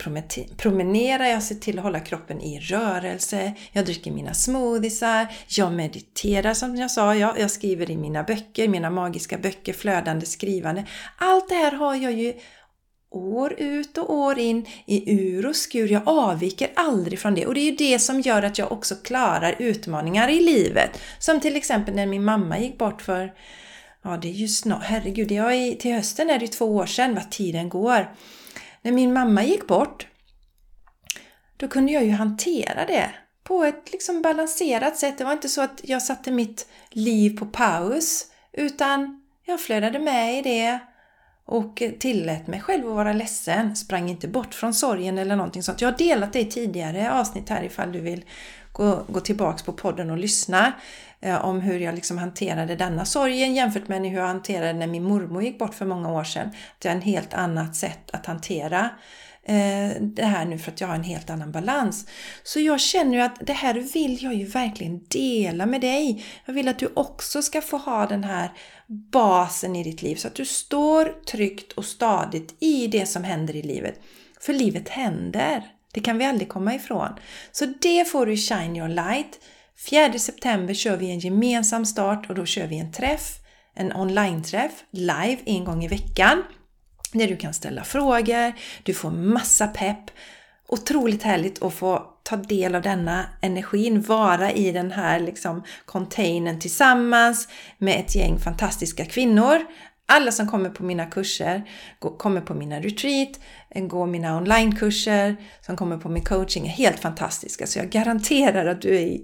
promenerar, 0.58 1.26
jag 1.26 1.44
ser 1.44 1.56
till 1.56 1.78
att 1.78 1.84
hålla 1.84 2.00
kroppen 2.00 2.42
i 2.42 2.60
rörelse. 2.60 3.54
Jag 3.72 3.86
dricker 3.86 4.12
mina 4.12 4.34
smoothiesar, 4.34 5.28
jag 5.48 5.74
mediterar 5.74 6.54
som 6.54 6.76
jag 6.76 6.92
sa, 6.92 7.16
jag, 7.16 7.40
jag 7.40 7.52
skriver 7.52 7.92
i 7.92 7.98
mina 7.98 8.24
böcker, 8.24 8.68
mina 8.68 8.90
magiska 8.90 9.38
böcker, 9.38 9.74
flödande 9.74 10.26
skrivande. 10.26 10.86
Allt 11.18 11.50
det 11.50 11.56
här 11.56 11.72
har 11.72 11.96
jag 11.96 12.12
ju 12.12 12.34
år 13.12 13.54
ut 13.58 13.98
och 13.98 14.14
år 14.14 14.40
in 14.40 14.66
i 14.86 15.14
ur 15.14 15.46
och 15.46 15.56
skur. 15.56 15.92
Jag 15.92 16.02
avviker 16.06 16.72
aldrig 16.76 17.20
från 17.20 17.36
det 17.36 17.46
och 17.46 17.54
det 17.54 17.60
är 17.60 17.72
ju 17.72 17.76
det 17.76 18.00
som 18.00 18.22
gör 18.22 18.44
att 18.44 18.58
jag 18.58 18.72
också 18.72 18.96
klarar 18.96 19.56
utmaningar 19.60 20.30
i 20.30 20.40
livet. 20.40 21.02
Som 21.20 21.40
till 21.40 21.56
exempel 21.56 21.96
när 21.96 22.06
min 22.06 22.24
mamma 22.24 22.60
gick 22.60 22.78
bort 22.78 23.02
för, 23.02 23.34
ja 24.02 24.18
det 24.18 24.28
är 24.28 24.34
ju 24.34 24.48
snart, 24.48 24.84
herregud, 24.84 25.28
det 25.28 25.38
är, 25.38 25.76
till 25.76 25.94
hösten 25.94 26.30
är 26.30 26.40
det 26.40 26.48
två 26.48 26.66
år 26.66 26.86
sedan, 26.86 27.16
vad 27.16 27.32
tiden 27.32 27.70
går. 27.70 28.16
När 28.82 28.92
min 28.92 29.14
mamma 29.14 29.44
gick 29.44 29.68
bort, 29.68 30.08
då 31.58 31.68
kunde 31.68 31.92
jag 31.92 32.04
ju 32.04 32.12
hantera 32.12 32.86
det 32.86 33.10
på 33.44 33.64
ett 33.64 33.92
liksom 33.92 34.22
balanserat 34.22 34.98
sätt. 34.98 35.18
Det 35.18 35.24
var 35.24 35.32
inte 35.32 35.50
så 35.50 35.62
att 35.62 35.82
jag 35.84 36.02
satte 36.02 36.32
mitt 36.32 36.68
liv 36.90 37.38
på 37.38 37.46
paus, 37.46 38.28
utan 38.54 39.22
jag 39.46 39.62
flödade 39.62 40.00
med 40.00 40.40
i 40.40 40.42
det 40.42 40.80
och 41.52 41.84
tillät 42.00 42.48
mig 42.48 42.62
själv 42.62 42.88
att 42.88 42.96
vara 42.96 43.14
ledsen, 43.14 43.76
sprang 43.76 44.10
inte 44.10 44.28
bort 44.28 44.54
från 44.54 44.74
sorgen 44.74 45.18
eller 45.18 45.36
någonting 45.36 45.64
sånt. 45.64 45.82
Jag 45.82 45.92
har 45.92 45.98
delat 45.98 46.34
det 46.34 46.40
i 46.40 46.46
tidigare 46.46 47.14
avsnitt 47.14 47.50
här 47.50 47.64
ifall 47.64 47.92
du 47.92 48.00
vill 48.00 48.26
gå, 48.72 49.04
gå 49.08 49.20
tillbaks 49.20 49.64
på 49.64 49.74
podden 49.74 50.10
och 50.10 50.18
lyssna 50.18 50.74
eh, 51.22 51.46
om 51.46 51.62
hur 51.62 51.80
jag 51.80 51.96
liksom 51.96 52.18
hanterade 52.18 52.76
denna 52.76 53.06
sorgen 53.06 53.56
jämfört 53.56 53.88
med 53.88 54.02
hur 54.02 54.18
jag 54.18 54.28
hanterade 54.28 54.74
när 54.74 54.88
min 54.88 55.04
mormor 55.04 55.44
gick 55.44 55.60
bort 55.60 55.74
för 55.74 55.86
många 55.86 56.12
år 56.12 56.24
sedan. 56.24 56.50
Det 56.80 56.88
är 56.88 56.92
en 56.92 57.02
helt 57.02 57.34
annat 57.34 57.76
sätt 57.76 58.12
att 58.12 58.26
hantera 58.26 58.80
eh, 58.80 58.90
Eh, 59.44 60.02
det 60.02 60.26
här 60.26 60.46
nu 60.46 60.58
för 60.58 60.72
att 60.72 60.82
jag 60.82 60.88
har 60.88 60.96
en 60.96 61.04
helt 61.04 61.30
annan 61.30 61.52
balans. 61.52 62.08
Så 62.44 62.60
jag 62.60 62.80
känner 62.80 63.14
ju 63.14 63.22
att 63.22 63.40
det 63.42 63.54
här 63.54 63.74
vill 63.74 64.24
jag 64.24 64.34
ju 64.34 64.46
verkligen 64.46 65.04
dela 65.08 65.66
med 65.66 65.82
dig. 65.82 66.24
Jag 66.46 66.54
vill 66.54 66.68
att 66.68 66.80
du 66.80 66.92
också 66.94 67.42
ska 67.42 67.62
få 67.62 67.78
ha 67.78 68.06
den 68.06 68.24
här 68.24 68.52
basen 69.12 69.76
i 69.76 69.84
ditt 69.84 70.02
liv 70.02 70.16
så 70.16 70.28
att 70.28 70.36
du 70.36 70.46
står 70.46 71.06
tryggt 71.26 71.72
och 71.72 71.86
stadigt 71.86 72.56
i 72.60 72.88
det 72.88 73.06
som 73.06 73.24
händer 73.24 73.56
i 73.56 73.62
livet. 73.62 74.02
För 74.42 74.54
livet 74.54 74.90
händer. 74.90 75.64
Det 75.94 76.00
kan 76.00 76.18
vi 76.18 76.26
aldrig 76.26 76.50
komma 76.50 76.76
ifrån. 76.76 77.10
Så 77.52 77.66
det 77.66 78.06
får 78.08 78.26
du 78.26 78.34
i 78.34 78.38
Shine 78.38 78.76
Your 78.76 78.90
Light. 78.90 79.40
4 79.90 80.20
september 80.20 80.74
kör 80.74 80.98
vi 80.98 81.12
en 81.12 81.20
gemensam 81.20 81.86
start 81.86 82.30
och 82.30 82.36
då 82.36 82.46
kör 82.46 82.68
vi 82.68 82.80
en 82.80 82.92
träff, 82.92 83.38
en 83.76 83.94
online-träff 83.96 84.72
live 84.92 85.38
en 85.46 85.66
gång 85.66 85.84
i 85.84 85.88
veckan. 85.88 86.44
Där 87.12 87.28
du 87.28 87.38
kan 87.38 87.54
ställa 87.54 87.84
frågor, 87.84 88.54
du 88.84 88.94
får 88.94 89.12
massa 89.12 89.68
pepp. 89.68 90.12
Otroligt 90.68 91.24
härligt 91.24 91.64
att 91.64 91.74
få 91.74 92.08
ta 92.24 92.36
del 92.36 92.76
av 92.76 92.82
denna 92.82 93.26
energin, 93.42 94.02
vara 94.02 94.52
i 94.52 94.72
den 94.72 94.92
här 94.92 95.20
liksom 95.20 95.64
containern 95.86 96.60
tillsammans 96.60 97.48
med 97.78 98.00
ett 98.00 98.16
gäng 98.16 98.40
fantastiska 98.40 99.06
kvinnor. 99.06 99.66
Alla 100.06 100.32
som 100.32 100.48
kommer 100.48 100.70
på 100.70 100.84
mina 100.84 101.06
kurser, 101.06 101.70
kommer 102.18 102.42
på 102.42 102.54
mina 102.54 102.80
retreat, 102.80 103.40
går 103.76 104.08
mina 104.08 104.38
onlinekurser, 104.38 105.36
som 105.62 105.78
kommer 105.78 105.98
på 105.98 106.10
min 106.10 106.24
coaching 106.24 106.68
är 106.68 106.72
helt 106.72 107.00
fantastiska. 107.00 107.68
Så 107.68 107.80
jag 107.80 107.90
garanterar 107.90 108.66
att 108.66 108.82
du 108.82 109.00
är 109.00 109.18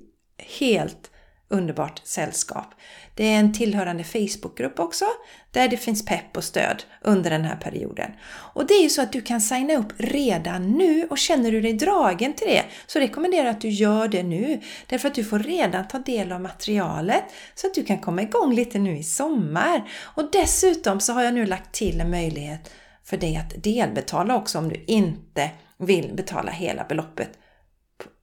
helt 0.60 1.12
underbart 1.50 2.02
sällskap. 2.04 2.74
Det 3.16 3.24
är 3.24 3.40
en 3.40 3.54
tillhörande 3.54 4.04
Facebookgrupp 4.04 4.80
också 4.80 5.06
där 5.52 5.68
det 5.68 5.78
finns 5.78 6.06
pepp 6.06 6.38
och 6.38 6.44
stöd 6.44 6.84
under 7.02 7.30
den 7.30 7.46
här 7.46 7.56
perioden. 7.56 8.12
Och 8.30 8.68
det 8.68 8.74
är 8.74 8.84
ju 8.84 8.90
så 8.90 9.02
att 9.02 9.12
du 9.12 9.22
kan 9.22 9.42
signa 9.42 9.74
upp 9.74 9.94
redan 9.98 10.72
nu 10.72 11.08
och 11.10 11.18
känner 11.18 11.52
du 11.52 11.62
dig 11.62 11.74
dragen 11.74 12.34
till 12.34 12.48
det 12.48 12.64
så 12.88 13.00
rekommenderar 13.00 13.46
jag 13.46 13.52
att 13.52 13.62
du 13.62 13.70
gör 13.70 14.08
det 14.08 14.24
nu. 14.24 14.62
Därför 14.88 15.08
att 15.08 15.16
du 15.16 15.24
får 15.24 15.40
redan 15.40 15.88
ta 15.88 16.00
del 16.00 16.32
av 16.32 16.42
materialet 16.42 17.24
så 17.56 17.68
att 17.68 17.74
du 17.74 17.84
kan 17.84 18.00
komma 18.00 18.22
igång 18.22 18.56
lite 18.56 18.80
nu 18.80 18.98
i 18.98 19.04
sommar. 19.04 19.92
Och 20.02 20.32
dessutom 20.32 21.00
så 21.00 21.14
har 21.14 21.24
jag 21.24 21.34
nu 21.34 21.46
lagt 21.46 21.74
till 21.74 22.02
en 22.02 22.12
möjlighet 22.12 22.72
för 23.04 23.18
dig 23.18 23.38
att 23.38 23.64
delbetala 23.64 24.36
också 24.36 24.58
om 24.58 24.70
du 24.70 24.84
inte 24.88 25.50
vill 25.78 26.14
betala 26.14 26.52
hela 26.52 26.84
beloppet 26.84 27.30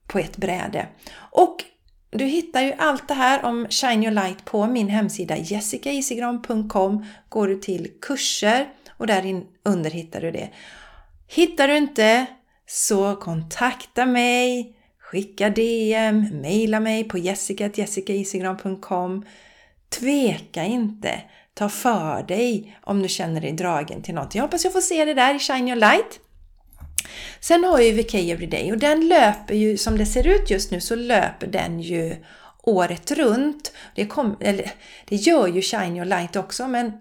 på 0.07 0.19
ett 0.19 0.37
bräde. 0.37 0.87
Och 1.31 1.63
du 2.17 2.25
hittar 2.25 2.61
ju 2.61 2.73
allt 2.77 3.07
det 3.07 3.13
här 3.13 3.45
om 3.45 3.67
Shine 3.69 4.03
Your 4.03 4.13
Light 4.13 4.45
på 4.45 4.67
min 4.67 4.89
hemsida 4.89 5.37
jessicaisigran.com. 5.37 7.05
Går 7.29 7.47
du 7.47 7.55
till 7.55 7.91
kurser 8.01 8.67
och 8.97 9.07
där 9.07 9.43
under 9.63 9.89
hittar 9.89 10.21
du 10.21 10.31
det. 10.31 10.49
Hittar 11.27 11.67
du 11.67 11.77
inte 11.77 12.25
så 12.67 13.15
kontakta 13.15 14.05
mig, 14.05 14.75
skicka 14.99 15.49
DM, 15.49 16.41
mejla 16.41 16.79
mig 16.79 17.03
på 17.03 17.17
jessica.jessicaisigran.com. 17.17 19.25
Tveka 19.99 20.63
inte! 20.63 21.21
Ta 21.53 21.69
för 21.69 22.23
dig 22.23 22.77
om 22.81 23.01
du 23.01 23.09
känner 23.09 23.41
dig 23.41 23.51
dragen 23.51 24.01
till 24.01 24.15
något. 24.15 24.35
Jag 24.35 24.41
hoppas 24.41 24.63
jag 24.63 24.73
får 24.73 24.81
se 24.81 25.05
det 25.05 25.13
där 25.13 25.35
i 25.35 25.39
Shine 25.39 25.67
Your 25.67 25.79
Light. 25.79 26.19
Sen 27.39 27.63
har 27.63 27.77
vi 27.77 27.85
ju 27.87 28.01
VK 28.01 28.13
Everyday 28.13 28.71
och 28.71 28.77
den 28.77 29.07
löper 29.07 29.55
ju, 29.55 29.77
som 29.77 29.97
det 29.97 30.05
ser 30.05 30.27
ut 30.27 30.49
just 30.49 30.71
nu, 30.71 30.81
så 30.81 30.95
löper 30.95 31.47
den 31.47 31.79
ju 31.79 32.15
året 32.63 33.11
runt. 33.11 33.71
Det, 33.95 34.05
kom, 34.05 34.37
eller, 34.39 34.71
det 35.05 35.15
gör 35.15 35.47
ju 35.47 35.61
Shine 35.61 35.95
Your 35.95 36.05
Light 36.05 36.35
också, 36.35 36.67
men 36.67 36.91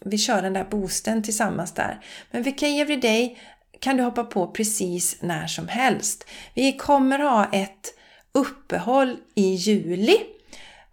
vi 0.00 0.18
kör 0.18 0.42
den 0.42 0.52
där 0.52 0.64
boosten 0.64 1.22
tillsammans 1.22 1.72
där. 1.72 2.00
Men 2.30 2.42
VK 2.42 2.62
Everyday 2.62 3.38
kan 3.80 3.96
du 3.96 4.02
hoppa 4.02 4.24
på 4.24 4.46
precis 4.46 5.16
när 5.20 5.46
som 5.46 5.68
helst. 5.68 6.26
Vi 6.54 6.72
kommer 6.72 7.18
ha 7.18 7.48
ett 7.52 7.94
uppehåll 8.32 9.16
i 9.34 9.54
juli. 9.54 10.16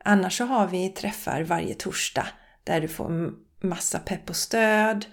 Annars 0.04 0.38
så 0.38 0.46
har 0.46 0.68
vi 0.68 0.90
träffar 0.90 1.42
varje 1.42 1.74
torsdag 1.74 2.28
där 2.64 2.82
du 2.82 2.88
får 2.88 3.32
massa 3.62 4.00
pepp 4.00 4.30
och 4.30 4.36
stöd 4.36 5.06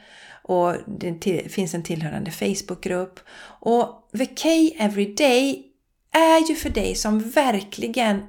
och 0.48 0.74
det 0.86 1.52
finns 1.52 1.74
en 1.74 1.82
tillhörande 1.82 2.30
Facebookgrupp. 2.30 3.20
Och 3.60 4.08
Vacay 4.12 4.74
Everyday 4.78 5.64
är 6.12 6.48
ju 6.48 6.54
för 6.54 6.70
dig 6.70 6.94
som 6.94 7.18
verkligen 7.18 8.22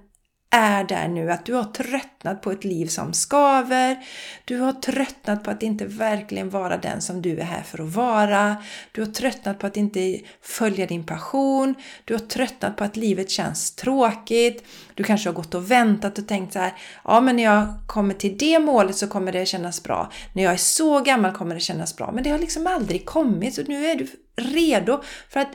är 0.52 0.84
där 0.84 1.08
nu 1.08 1.32
att 1.32 1.46
du 1.46 1.54
har 1.54 1.64
tröttnat 1.64 2.42
på 2.42 2.52
ett 2.52 2.64
liv 2.64 2.86
som 2.86 3.14
skaver. 3.14 3.98
Du 4.46 4.60
har 4.60 4.74
tröttnat 4.74 5.44
på 5.44 5.52
att 5.52 5.64
inte 5.64 5.86
verkligen 5.86 6.50
vara 6.50 6.78
den 6.78 7.02
som 7.02 7.22
du 7.22 7.40
är 7.40 7.44
här 7.44 7.64
för 7.64 7.84
att 7.84 7.94
vara. 7.96 8.64
Du 8.92 9.02
har 9.02 9.12
tröttnat 9.12 9.60
på 9.60 9.68
att 9.68 9.78
inte 9.78 10.20
följa 10.42 10.86
din 10.86 11.06
passion. 11.06 11.76
Du 12.06 12.14
har 12.14 12.20
tröttnat 12.20 12.78
på 12.78 12.84
att 12.84 12.98
livet 12.98 13.30
känns 13.30 13.76
tråkigt. 13.76 14.64
Du 14.94 15.04
kanske 15.04 15.30
har 15.30 15.34
gått 15.34 15.54
och 15.54 15.72
väntat 15.72 16.18
och 16.18 16.28
tänkt 16.28 16.54
så 16.54 16.60
här, 16.60 16.74
ja 17.04 17.22
men 17.22 17.36
när 17.36 17.44
jag 17.44 17.68
kommer 17.88 18.14
till 18.14 18.38
det 18.38 18.60
målet 18.60 18.96
så 18.96 19.08
kommer 19.08 19.32
det 19.32 19.46
kännas 19.46 19.84
bra. 19.84 20.12
När 20.34 20.44
jag 20.44 20.54
är 20.54 20.58
så 20.58 21.00
gammal 21.00 21.32
kommer 21.32 21.56
det 21.56 21.62
kännas 21.62 21.96
bra. 21.96 22.12
Men 22.12 22.24
det 22.24 22.30
har 22.30 22.40
liksom 22.40 22.68
aldrig 22.68 23.06
kommit 23.06 23.56
så 23.56 23.62
nu 23.68 23.86
är 23.86 23.96
du 23.96 24.08
redo 24.36 25.02
för 25.30 25.40
att 25.40 25.50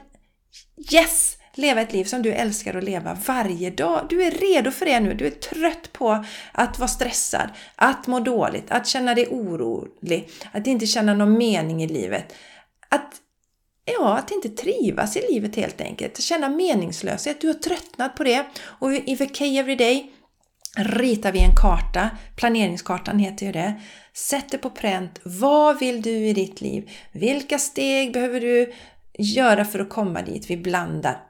Yes! 0.93 1.34
Leva 1.55 1.81
ett 1.81 1.93
liv 1.93 2.05
som 2.05 2.23
du 2.23 2.33
älskar 2.33 2.75
att 2.75 2.85
leva 2.85 3.19
varje 3.27 3.71
dag. 3.71 4.07
Du 4.09 4.23
är 4.23 4.31
redo 4.31 4.71
för 4.71 4.87
det 4.87 5.01
nu. 5.01 5.15
Du 5.15 5.27
är 5.27 5.31
trött 5.31 5.93
på 5.93 6.25
att 6.53 6.79
vara 6.79 6.89
stressad, 6.89 7.49
att 7.77 8.07
må 8.07 8.21
dåligt, 8.21 8.71
att 8.71 8.87
känna 8.87 9.15
dig 9.15 9.29
orolig, 9.31 10.29
att 10.53 10.67
inte 10.67 10.87
känna 10.87 11.15
någon 11.15 11.39
mening 11.39 11.83
i 11.83 11.89
livet. 11.89 12.35
Att, 12.89 13.15
ja, 13.99 14.19
att 14.19 14.31
inte 14.31 14.49
trivas 14.49 15.17
i 15.17 15.23
livet 15.33 15.57
helt 15.57 15.81
enkelt. 15.81 16.21
Känna 16.21 16.49
meningslöshet. 16.49 17.41
Du 17.41 17.47
har 17.47 17.55
tröttnat 17.55 18.17
på 18.17 18.25
det. 18.25 18.47
Och 18.63 18.95
i 18.95 19.15
VK 19.15 19.41
Everyday 19.41 20.11
ritar 20.77 21.33
vi 21.33 21.45
en 21.45 21.57
karta. 21.57 22.11
Planeringskartan 22.37 23.19
heter 23.19 23.47
ju 23.47 23.53
det. 23.53 23.81
Sätter 24.13 24.59
på 24.59 24.71
pränt. 24.71 25.21
Vad 25.25 25.79
vill 25.79 26.03
du 26.03 26.11
i 26.11 26.33
ditt 26.33 26.61
liv? 26.61 26.91
Vilka 27.13 27.59
steg 27.59 28.13
behöver 28.13 28.41
du 28.41 28.73
göra 29.19 29.65
för 29.65 29.79
att 29.79 29.91
komma 29.91 30.23
dit? 30.23 30.51
Vi 30.51 30.57
blandar 30.57 31.21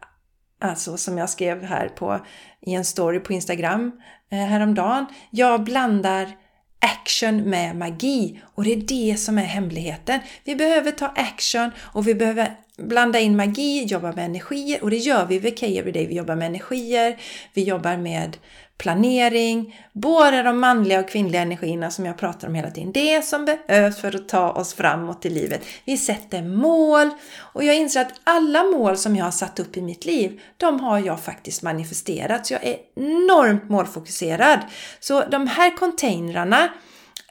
Alltså 0.60 0.96
som 0.96 1.18
jag 1.18 1.30
skrev 1.30 1.64
här 1.64 1.88
på, 1.88 2.26
i 2.60 2.74
en 2.74 2.84
story 2.84 3.20
på 3.20 3.32
Instagram 3.32 3.92
eh, 4.30 4.38
häromdagen. 4.38 5.06
Jag 5.30 5.64
blandar 5.64 6.36
action 6.84 7.36
med 7.36 7.76
magi 7.76 8.40
och 8.54 8.64
det 8.64 8.72
är 8.72 8.76
det 8.76 9.16
som 9.16 9.38
är 9.38 9.42
hemligheten. 9.42 10.20
Vi 10.44 10.56
behöver 10.56 10.90
ta 10.90 11.06
action 11.06 11.70
och 11.78 12.08
vi 12.08 12.14
behöver 12.14 12.56
blanda 12.76 13.20
in 13.20 13.36
magi, 13.36 13.84
jobba 13.84 14.12
med 14.12 14.24
energier 14.24 14.82
och 14.82 14.90
det 14.90 14.96
gör 14.96 15.26
vi 15.26 15.38
vid 15.38 15.60
K 15.60 15.66
Everyday. 15.66 16.06
Vi 16.06 16.14
jobbar 16.14 16.36
med 16.36 16.46
energier, 16.46 17.16
vi 17.54 17.62
jobbar 17.62 17.96
med 17.96 18.36
planering, 18.78 19.80
både 19.92 20.42
de 20.42 20.60
manliga 20.60 21.00
och 21.00 21.08
kvinnliga 21.08 21.42
energierna 21.42 21.90
som 21.90 22.06
jag 22.06 22.18
pratar 22.18 22.48
om 22.48 22.54
hela 22.54 22.70
tiden. 22.70 22.92
Det 22.92 23.24
som 23.24 23.44
behövs 23.44 24.00
för 24.00 24.16
att 24.16 24.28
ta 24.28 24.50
oss 24.50 24.74
framåt 24.74 25.26
i 25.26 25.30
livet. 25.30 25.62
Vi 25.84 25.96
sätter 25.96 26.42
mål 26.42 27.10
och 27.36 27.64
jag 27.64 27.76
inser 27.76 28.00
att 28.00 28.20
alla 28.24 28.62
mål 28.62 28.96
som 28.96 29.16
jag 29.16 29.24
har 29.24 29.32
satt 29.32 29.60
upp 29.60 29.76
i 29.76 29.82
mitt 29.82 30.04
liv, 30.04 30.40
de 30.56 30.80
har 30.80 30.98
jag 30.98 31.20
faktiskt 31.20 31.62
manifesterat. 31.62 32.46
Så 32.46 32.54
jag 32.54 32.64
är 32.64 32.76
enormt 32.96 33.70
målfokuserad. 33.70 34.58
Så 35.00 35.24
de 35.24 35.46
här 35.46 35.76
containrarna, 35.76 36.68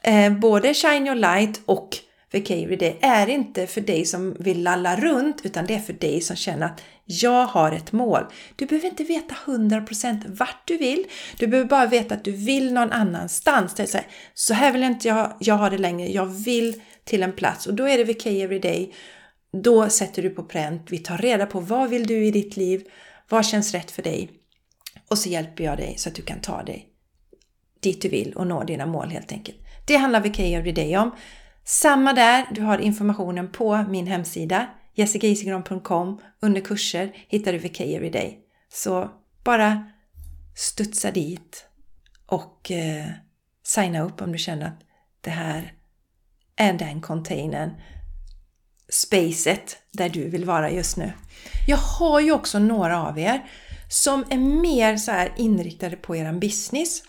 eh, 0.02 0.32
både 0.32 0.74
Shine 0.74 1.06
Your 1.06 1.16
Light 1.16 1.60
och 1.66 1.98
Vacavery 2.34 2.76
det 2.76 2.96
är 3.00 3.28
inte 3.28 3.66
för 3.66 3.80
dig 3.80 4.04
som 4.04 4.36
vill 4.38 4.62
lalla 4.62 4.96
runt 4.96 5.40
utan 5.46 5.66
det 5.66 5.74
är 5.74 5.80
för 5.80 5.92
dig 5.92 6.20
som 6.20 6.36
känner 6.36 6.66
att 6.66 6.82
jag 7.04 7.46
har 7.46 7.72
ett 7.72 7.92
mål. 7.92 8.24
Du 8.56 8.66
behöver 8.66 8.88
inte 8.88 9.04
veta 9.04 9.34
100% 9.46 10.36
vart 10.36 10.62
du 10.64 10.76
vill. 10.76 11.04
Du 11.38 11.46
behöver 11.46 11.68
bara 11.68 11.86
veta 11.86 12.14
att 12.14 12.24
du 12.24 12.32
vill 12.32 12.72
någon 12.72 12.92
annanstans. 12.92 13.74
Det 13.74 13.82
är 13.82 13.86
så, 13.86 13.96
här, 13.96 14.06
så 14.34 14.54
här 14.54 14.72
vill 14.72 14.82
inte 14.82 15.08
jag, 15.08 15.32
jag 15.40 15.56
ha 15.56 15.70
det 15.70 15.78
längre. 15.78 16.08
Jag 16.08 16.26
vill 16.26 16.82
till 17.04 17.22
en 17.22 17.32
plats 17.32 17.66
och 17.66 17.74
då 17.74 17.88
är 17.88 17.98
det 17.98 18.04
VK 18.04 18.26
Everyday. 18.26 18.94
Då 19.52 19.88
sätter 19.88 20.22
du 20.22 20.30
på 20.30 20.42
pränt. 20.42 20.82
Vi 20.90 20.98
tar 20.98 21.18
reda 21.18 21.46
på 21.46 21.60
vad 21.60 21.90
vill 21.90 22.06
du 22.06 22.24
i 22.24 22.30
ditt 22.30 22.56
liv? 22.56 22.84
Vad 23.28 23.46
känns 23.46 23.72
rätt 23.72 23.90
för 23.90 24.02
dig? 24.02 24.30
Och 25.08 25.18
så 25.18 25.28
hjälper 25.28 25.64
jag 25.64 25.76
dig 25.76 25.94
så 25.98 26.08
att 26.08 26.14
du 26.14 26.22
kan 26.22 26.40
ta 26.40 26.62
dig 26.62 26.88
dit 27.84 28.02
du 28.02 28.08
vill 28.08 28.32
och 28.32 28.46
nå 28.46 28.64
dina 28.64 28.86
mål 28.86 29.08
helt 29.08 29.32
enkelt. 29.32 29.58
Det 29.86 29.96
handlar 29.96 30.20
VK 30.20 30.38
Everyday 30.38 30.96
om. 30.96 31.10
Samma 31.66 32.12
där, 32.12 32.46
du 32.50 32.62
har 32.62 32.78
informationen 32.78 33.52
på 33.52 33.84
min 33.88 34.06
hemsida 34.06 34.66
jessicaisegran.com 34.94 36.20
under 36.40 36.60
kurser 36.60 37.12
hittar 37.28 37.52
du 37.52 37.58
VK 37.58 37.80
Everyday. 37.80 38.38
Så 38.72 39.10
bara 39.44 39.90
studsa 40.56 41.10
dit 41.10 41.66
och 42.26 42.70
eh, 42.70 43.06
signa 43.62 44.02
upp 44.02 44.22
om 44.22 44.32
du 44.32 44.38
känner 44.38 44.66
att 44.66 44.80
det 45.20 45.30
här 45.30 45.72
är 46.56 46.72
den 46.72 47.00
containern, 47.00 47.70
spacet 48.88 49.78
där 49.92 50.08
du 50.08 50.28
vill 50.28 50.44
vara 50.44 50.70
just 50.70 50.96
nu. 50.96 51.12
Jag 51.66 51.76
har 51.76 52.20
ju 52.20 52.32
också 52.32 52.58
några 52.58 53.02
av 53.02 53.18
er 53.18 53.44
som 53.88 54.24
är 54.30 54.38
mer 54.38 54.96
så 54.96 55.10
här 55.10 55.32
inriktade 55.36 55.96
på 55.96 56.16
eran 56.16 56.40
business. 56.40 57.02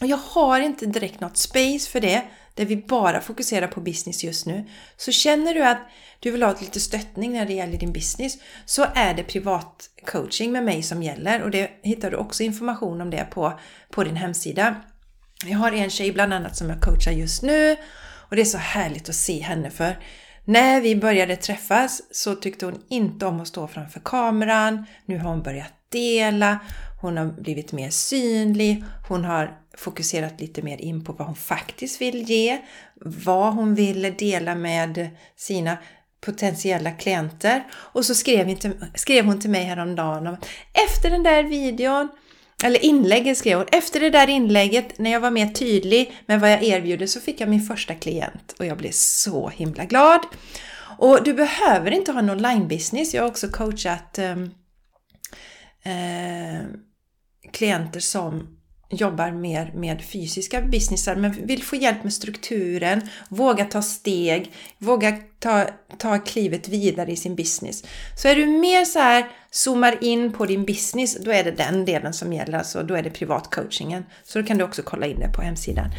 Och 0.00 0.06
jag 0.06 0.16
har 0.16 0.60
inte 0.60 0.86
direkt 0.86 1.20
något 1.20 1.36
space 1.36 1.90
för 1.90 2.00
det 2.00 2.24
där 2.54 2.64
vi 2.64 2.76
bara 2.76 3.20
fokuserar 3.20 3.66
på 3.66 3.80
business 3.80 4.24
just 4.24 4.46
nu. 4.46 4.68
Så 4.96 5.12
känner 5.12 5.54
du 5.54 5.64
att 5.64 5.88
du 6.20 6.30
vill 6.30 6.42
ha 6.42 6.54
lite 6.60 6.80
stöttning 6.80 7.32
när 7.32 7.46
det 7.46 7.52
gäller 7.52 7.78
din 7.78 7.92
business 7.92 8.38
så 8.64 8.86
är 8.94 9.14
det 9.14 9.22
privat 9.22 9.90
coaching 10.06 10.52
med 10.52 10.64
mig 10.64 10.82
som 10.82 11.02
gäller 11.02 11.42
och 11.42 11.50
det 11.50 11.70
hittar 11.82 12.10
du 12.10 12.16
också 12.16 12.42
information 12.42 13.00
om 13.00 13.10
det 13.10 13.26
på, 13.30 13.60
på 13.90 14.04
din 14.04 14.16
hemsida. 14.16 14.76
Jag 15.44 15.58
har 15.58 15.72
en 15.72 15.90
tjej 15.90 16.12
bland 16.12 16.32
annat 16.32 16.56
som 16.56 16.70
jag 16.70 16.80
coachar 16.80 17.12
just 17.12 17.42
nu 17.42 17.76
och 18.28 18.36
det 18.36 18.42
är 18.42 18.46
så 18.46 18.58
härligt 18.58 19.08
att 19.08 19.14
se 19.14 19.40
henne 19.40 19.70
för 19.70 19.98
när 20.44 20.80
vi 20.80 20.96
började 20.96 21.36
träffas 21.36 22.02
så 22.10 22.34
tyckte 22.34 22.66
hon 22.66 22.82
inte 22.88 23.26
om 23.26 23.40
att 23.40 23.48
stå 23.48 23.68
framför 23.68 24.00
kameran. 24.00 24.86
Nu 25.06 25.18
har 25.18 25.30
hon 25.30 25.42
börjat 25.42 25.72
dela, 25.88 26.58
hon 27.00 27.16
har 27.16 27.26
blivit 27.26 27.72
mer 27.72 27.90
synlig, 27.90 28.84
hon 29.08 29.24
har 29.24 29.58
fokuserat 29.76 30.40
lite 30.40 30.62
mer 30.62 30.80
in 30.80 31.04
på 31.04 31.12
vad 31.12 31.26
hon 31.26 31.36
faktiskt 31.36 32.00
vill 32.00 32.22
ge, 32.22 32.58
vad 33.24 33.54
hon 33.54 33.74
vill 33.74 34.14
dela 34.18 34.54
med 34.54 35.10
sina 35.36 35.78
potentiella 36.20 36.90
klienter. 36.90 37.64
Och 37.72 38.04
så 38.04 38.14
skrev 38.14 38.46
hon 38.46 38.56
till, 38.56 38.72
skrev 38.94 39.24
hon 39.24 39.40
till 39.40 39.50
mig 39.50 39.64
häromdagen 39.64 40.26
om 40.26 40.36
efter 40.88 41.10
den 41.10 41.22
där 41.22 41.42
videon, 41.42 42.08
eller 42.64 42.84
inlägget 42.84 43.38
skrev 43.38 43.58
hon, 43.58 43.66
efter 43.72 44.00
det 44.00 44.10
där 44.10 44.28
inlägget 44.28 44.98
när 44.98 45.10
jag 45.10 45.20
var 45.20 45.30
mer 45.30 45.46
tydlig 45.46 46.12
med 46.26 46.40
vad 46.40 46.52
jag 46.52 46.62
erbjuder 46.62 47.06
så 47.06 47.20
fick 47.20 47.40
jag 47.40 47.48
min 47.48 47.62
första 47.62 47.94
klient 47.94 48.54
och 48.58 48.66
jag 48.66 48.78
blev 48.78 48.90
så 48.92 49.48
himla 49.48 49.84
glad. 49.84 50.20
Och 50.98 51.24
du 51.24 51.34
behöver 51.34 51.90
inte 51.90 52.12
ha 52.12 52.18
en 52.18 52.30
online-business. 52.30 53.14
Jag 53.14 53.22
har 53.22 53.28
också 53.28 53.48
coachat 53.48 54.18
eh, 54.18 54.38
eh, 55.84 56.62
klienter 57.52 58.00
som 58.00 58.58
jobbar 58.96 59.30
mer 59.30 59.72
med 59.74 60.02
fysiska 60.02 60.60
businessar 60.60 61.16
men 61.16 61.46
vill 61.46 61.62
få 61.62 61.76
hjälp 61.76 62.04
med 62.04 62.12
strukturen, 62.12 63.08
våga 63.28 63.64
ta 63.64 63.82
steg, 63.82 64.52
våga 64.78 65.16
ta, 65.38 65.66
ta 65.98 66.18
klivet 66.18 66.68
vidare 66.68 67.12
i 67.12 67.16
sin 67.16 67.36
business. 67.36 67.84
Så 68.16 68.28
är 68.28 68.36
du 68.36 68.46
mer 68.46 68.84
så 68.84 68.98
här, 68.98 69.26
zoomar 69.50 70.04
in 70.04 70.32
på 70.32 70.46
din 70.46 70.64
business, 70.64 71.16
då 71.20 71.32
är 71.32 71.44
det 71.44 71.50
den 71.50 71.84
delen 71.84 72.12
som 72.12 72.32
gäller, 72.32 72.58
alltså 72.58 72.82
då 72.82 72.94
är 72.94 73.02
det 73.02 73.10
privatcoachingen. 73.10 74.04
Så 74.24 74.40
då 74.40 74.46
kan 74.46 74.58
du 74.58 74.64
också 74.64 74.82
kolla 74.82 75.06
in 75.06 75.18
det 75.18 75.28
på 75.28 75.42
hemsidan. 75.42 75.90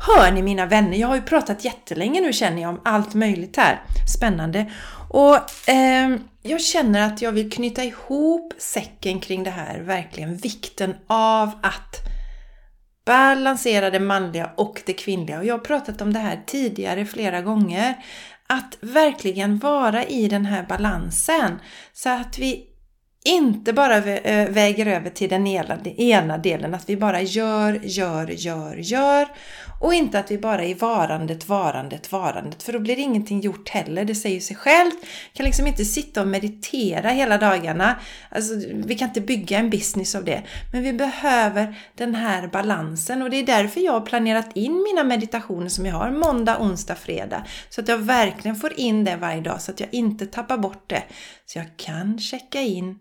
Hör 0.00 0.32
ni 0.32 0.42
mina 0.42 0.66
vänner, 0.66 0.98
jag 0.98 1.08
har 1.08 1.16
ju 1.16 1.22
pratat 1.22 1.64
jättelänge 1.64 2.20
nu 2.20 2.32
känner 2.32 2.62
jag 2.62 2.70
om 2.70 2.80
allt 2.84 3.14
möjligt 3.14 3.56
här. 3.56 3.82
Spännande. 4.16 4.72
Och 5.10 5.68
eh, 5.68 6.16
jag 6.42 6.60
känner 6.60 7.06
att 7.06 7.22
jag 7.22 7.32
vill 7.32 7.50
knyta 7.50 7.84
ihop 7.84 8.52
säcken 8.58 9.20
kring 9.20 9.44
det 9.44 9.50
här, 9.50 9.80
verkligen 9.80 10.36
vikten 10.36 10.94
av 11.06 11.50
att 11.62 12.13
balansera 13.06 13.90
det 13.90 14.00
manliga 14.00 14.50
och 14.56 14.82
det 14.86 14.92
kvinnliga. 14.92 15.38
Och 15.38 15.44
jag 15.44 15.54
har 15.54 15.64
pratat 15.64 16.00
om 16.00 16.12
det 16.12 16.18
här 16.18 16.42
tidigare 16.46 17.06
flera 17.06 17.42
gånger. 17.42 17.94
Att 18.46 18.78
verkligen 18.80 19.58
vara 19.58 20.04
i 20.04 20.28
den 20.28 20.46
här 20.46 20.66
balansen 20.68 21.58
så 21.92 22.10
att 22.10 22.38
vi 22.38 22.66
inte 23.28 23.72
bara 23.72 23.96
eh, 23.96 24.48
väger 24.48 24.86
över 24.86 25.10
till 25.10 25.28
den 25.28 25.46
ena 25.46 26.38
delen, 26.38 26.74
att 26.74 26.88
vi 26.88 26.96
bara 26.96 27.22
gör, 27.22 27.80
gör, 27.82 28.26
gör, 28.28 28.76
gör 28.76 29.28
och 29.80 29.94
inte 29.94 30.18
att 30.18 30.30
vi 30.30 30.38
bara 30.38 30.64
är 30.64 30.74
varandet, 30.74 31.48
varandet, 31.48 32.12
varandet 32.12 32.62
för 32.62 32.72
då 32.72 32.78
blir 32.78 32.98
ingenting 32.98 33.40
gjort 33.40 33.68
heller. 33.68 34.04
Det 34.04 34.14
säger 34.14 34.40
sig 34.40 34.56
självt. 34.56 34.96
Vi 35.02 35.36
kan 35.36 35.46
liksom 35.46 35.66
inte 35.66 35.84
sitta 35.84 36.20
och 36.20 36.28
meditera 36.28 37.08
hela 37.08 37.38
dagarna. 37.38 37.96
Alltså, 38.28 38.54
vi 38.74 38.94
kan 38.94 39.08
inte 39.08 39.20
bygga 39.20 39.58
en 39.58 39.70
business 39.70 40.14
av 40.14 40.24
det. 40.24 40.42
Men 40.72 40.82
vi 40.82 40.92
behöver 40.92 41.78
den 41.94 42.14
här 42.14 42.46
balansen 42.46 43.22
och 43.22 43.30
det 43.30 43.36
är 43.36 43.46
därför 43.46 43.80
jag 43.80 43.92
har 43.92 44.00
planerat 44.00 44.56
in 44.56 44.86
mina 44.92 45.04
meditationer 45.04 45.68
som 45.68 45.86
jag 45.86 45.94
har 45.94 46.10
måndag, 46.10 46.58
onsdag, 46.60 46.94
fredag. 46.94 47.44
Så 47.68 47.80
att 47.80 47.88
jag 47.88 47.98
verkligen 47.98 48.56
får 48.56 48.80
in 48.80 49.04
det 49.04 49.16
varje 49.16 49.40
dag 49.40 49.60
så 49.60 49.70
att 49.70 49.80
jag 49.80 49.88
inte 49.92 50.26
tappar 50.26 50.58
bort 50.58 50.84
det. 50.86 51.02
Så 51.46 51.58
jag 51.58 51.66
kan 51.76 52.18
checka 52.18 52.60
in 52.60 52.98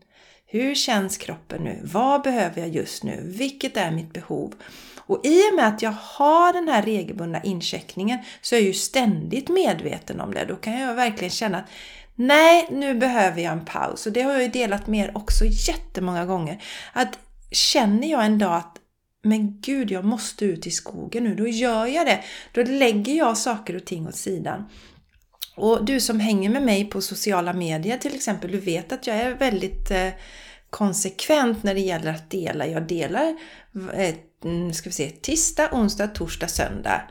hur 0.54 0.76
känns 0.76 1.18
kroppen 1.18 1.63
nu? 1.63 1.80
Vad 1.84 2.22
behöver 2.22 2.62
jag 2.62 2.70
just 2.70 3.04
nu? 3.04 3.22
Vilket 3.24 3.78
är 3.78 3.92
mitt 3.92 4.13
behov? 4.13 4.54
Och 4.98 5.26
i 5.26 5.39
och 5.52 5.56
med 5.56 5.68
att 5.68 5.82
jag 5.82 5.94
har 6.02 6.54
den 6.54 6.68
här 6.68 6.82
regelbundna 6.82 7.44
incheckningen 7.44 8.20
så 8.42 8.56
är 8.56 8.60
jag 8.60 8.68
ju 8.68 8.74
ständigt 8.74 9.50
medveten 9.50 10.20
om 10.20 10.34
det. 10.34 10.46
Då 10.46 10.56
kan 10.56 10.80
jag 10.80 10.94
verkligen 10.94 11.32
känna 11.32 11.58
att 11.58 11.70
nej, 12.16 12.68
nu 12.72 12.94
behöver 12.94 13.42
jag 13.42 13.54
en 13.54 13.66
paus. 13.66 14.06
Och 14.06 14.13
det 14.13 14.22
har 14.22 14.32
jag 14.32 14.42
ju 14.42 14.48
delat 14.48 14.88
med 14.88 15.06
er 15.06 15.18
också 15.18 15.46
jättemånga 15.46 16.26
gånger. 16.26 16.63
Att 16.94 17.20
känner 17.52 18.08
jag 18.08 18.26
en 18.26 18.38
dag 18.38 18.56
att 18.56 18.80
men 19.24 19.62
gud, 19.62 19.92
jag 19.92 20.06
måste 20.06 20.46
ut 20.46 20.68
i 20.68 20.72
skogen 20.72 21.24
nu, 21.24 21.36
då 21.36 21.48
gör 21.48 21.86
jag 21.86 22.06
det. 22.06 22.20
Då 22.52 22.63
lägger 22.63 23.13
jag 23.13 23.38
saker 23.38 23.76
och 23.76 23.86
ting 23.86 24.08
åt 24.08 24.16
sidan. 24.16 24.66
Och 25.56 25.86
du 25.86 26.00
som 26.00 26.20
hänger 26.20 26.50
med 26.50 26.63
mig 26.63 26.89
på 26.89 27.02
sociala 27.02 27.54
medier 27.54 27.98
till 27.98 28.16
exempel, 28.16 28.52
du 28.52 28.60
vet 28.60 28.92
att 28.92 29.08
jag 29.08 29.16
är 29.16 29.32
väldigt 29.36 29.92
eh, 29.92 30.10
konsekvent 30.70 31.63
när 31.63 31.74
det 31.74 31.82
gäller 31.82 32.13
att 32.13 32.30
dela. 32.30 32.68
Jag 32.68 32.88
delar, 32.88 33.36
eh, 33.94 34.16
mm, 34.44 34.74
ska 34.74 34.89
vi 34.89 34.94
se, 34.94 35.10
tisdag, 35.10 35.70
onsdag, 35.72 36.08
torsdag, 36.08 36.48
söndag 36.48 37.02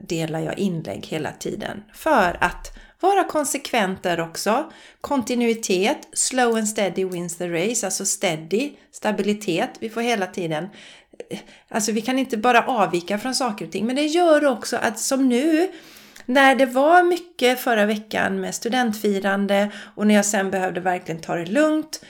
delar 0.00 0.40
jag 0.40 0.58
inlägg 0.58 1.06
hela 1.06 1.32
tiden. 1.32 1.82
För 1.94 2.36
att 2.40 2.78
vara 3.00 3.24
konsekvent 3.24 4.02
där 4.02 4.20
också. 4.20 4.72
Kontinuitet, 5.00 5.98
slow 6.12 6.56
and 6.56 6.68
steady 6.68 7.04
wins 7.04 7.36
the 7.36 7.48
race, 7.48 7.86
alltså 7.86 8.04
steady, 8.04 8.72
stabilitet. 8.92 9.70
Vi 9.78 9.90
får 9.90 10.00
hela 10.00 10.26
tiden 10.26 10.68
eh, 11.30 11.38
Alltså 11.68 11.92
vi 11.92 12.00
kan 12.00 12.18
inte 12.18 12.36
bara 12.36 12.66
avvika 12.66 13.18
från 13.18 13.34
saker 13.34 13.64
och 13.64 13.72
ting, 13.72 13.86
men 13.86 13.96
det 13.96 14.06
gör 14.06 14.44
också 14.44 14.76
att 14.76 14.98
som 14.98 15.28
nu 15.28 15.68
när 16.26 16.54
det 16.54 16.66
var 16.66 17.02
mycket 17.02 17.60
förra 17.60 17.86
veckan 17.86 18.40
med 18.40 18.54
studentfirande 18.54 19.70
och 19.94 20.06
när 20.06 20.14
jag 20.14 20.24
sen 20.24 20.50
behövde 20.50 20.80
verkligen 20.80 21.20
ta 21.20 21.34
det 21.34 21.46
lugnt 21.46 22.00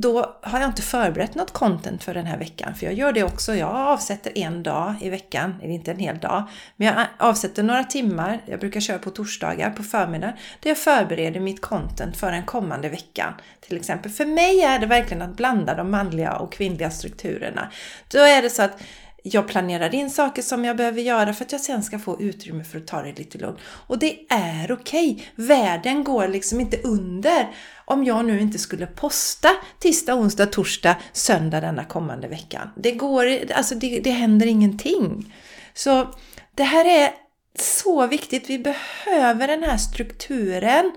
då 0.00 0.38
har 0.42 0.60
jag 0.60 0.68
inte 0.68 0.82
förberett 0.82 1.34
något 1.34 1.52
content 1.52 2.04
för 2.04 2.14
den 2.14 2.26
här 2.26 2.38
veckan. 2.38 2.74
För 2.74 2.86
jag 2.86 2.94
gör 2.94 3.12
det 3.12 3.22
också. 3.22 3.54
Jag 3.54 3.70
avsätter 3.70 4.38
en 4.38 4.62
dag 4.62 4.94
i 5.00 5.10
veckan, 5.10 5.54
eller 5.62 5.72
inte 5.72 5.90
en 5.90 5.98
hel 5.98 6.18
dag, 6.18 6.48
men 6.76 6.88
jag 6.88 7.06
avsätter 7.18 7.62
några 7.62 7.84
timmar. 7.84 8.42
Jag 8.46 8.60
brukar 8.60 8.80
köra 8.80 8.98
på 8.98 9.10
torsdagar 9.10 9.70
på 9.70 9.82
förmiddagen 9.82 10.36
där 10.60 10.70
jag 10.70 10.78
förbereder 10.78 11.40
mitt 11.40 11.60
content 11.60 12.16
för 12.16 12.32
den 12.32 12.42
kommande 12.42 12.88
veckan. 12.88 13.32
Till 13.60 13.76
exempel. 13.76 14.12
För 14.12 14.26
mig 14.26 14.60
är 14.60 14.78
det 14.78 14.86
verkligen 14.86 15.22
att 15.22 15.36
blanda 15.36 15.74
de 15.74 15.90
manliga 15.90 16.32
och 16.36 16.52
kvinnliga 16.52 16.90
strukturerna. 16.90 17.70
Då 18.08 18.18
är 18.18 18.42
det 18.42 18.50
så 18.50 18.62
att 18.62 18.82
jag 19.26 19.48
planerar 19.48 19.94
in 19.94 20.10
saker 20.10 20.42
som 20.42 20.64
jag 20.64 20.76
behöver 20.76 21.00
göra 21.00 21.34
för 21.34 21.44
att 21.44 21.52
jag 21.52 21.60
sen 21.60 21.82
ska 21.82 21.98
få 21.98 22.20
utrymme 22.20 22.64
för 22.64 22.78
att 22.78 22.86
ta 22.86 23.02
det 23.02 23.18
lite 23.18 23.38
lugnt. 23.38 23.58
Och 23.66 23.98
det 23.98 24.18
är 24.28 24.72
okej. 24.72 25.10
Okay. 25.12 25.46
Världen 25.46 26.04
går 26.04 26.28
liksom 26.28 26.60
inte 26.60 26.80
under 26.82 27.48
om 27.84 28.04
jag 28.04 28.24
nu 28.24 28.40
inte 28.40 28.58
skulle 28.58 28.86
posta 28.86 29.48
tisdag, 29.78 30.14
onsdag, 30.14 30.46
torsdag, 30.46 30.96
söndag 31.12 31.60
denna 31.60 31.84
kommande 31.84 32.28
veckan. 32.28 32.70
Det 32.76 32.92
går, 32.92 33.52
alltså 33.54 33.74
det, 33.74 34.00
det 34.00 34.10
händer 34.10 34.46
ingenting. 34.46 35.34
Så 35.74 36.14
det 36.54 36.64
här 36.64 36.84
är 36.84 37.10
så 37.58 38.06
viktigt. 38.06 38.50
Vi 38.50 38.58
behöver 38.58 39.48
den 39.48 39.62
här 39.62 39.76
strukturen. 39.76 40.92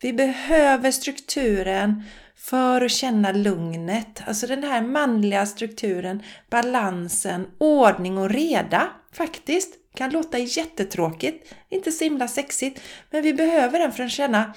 Vi 0.00 0.12
behöver 0.12 0.90
strukturen 0.90 2.04
för 2.40 2.80
att 2.80 2.90
känna 2.90 3.32
lugnet. 3.32 4.22
Alltså 4.26 4.46
den 4.46 4.62
här 4.62 4.82
manliga 4.82 5.46
strukturen, 5.46 6.22
balansen, 6.50 7.46
ordning 7.58 8.18
och 8.18 8.30
reda 8.30 8.88
faktiskt. 9.12 9.74
Kan 9.94 10.10
låta 10.10 10.38
jättetråkigt, 10.38 11.54
inte 11.68 11.92
så 11.92 12.04
himla 12.04 12.28
sexigt, 12.28 12.80
men 13.10 13.22
vi 13.22 13.34
behöver 13.34 13.78
den 13.78 13.92
för 13.92 14.04
att 14.04 14.10
känna 14.10 14.54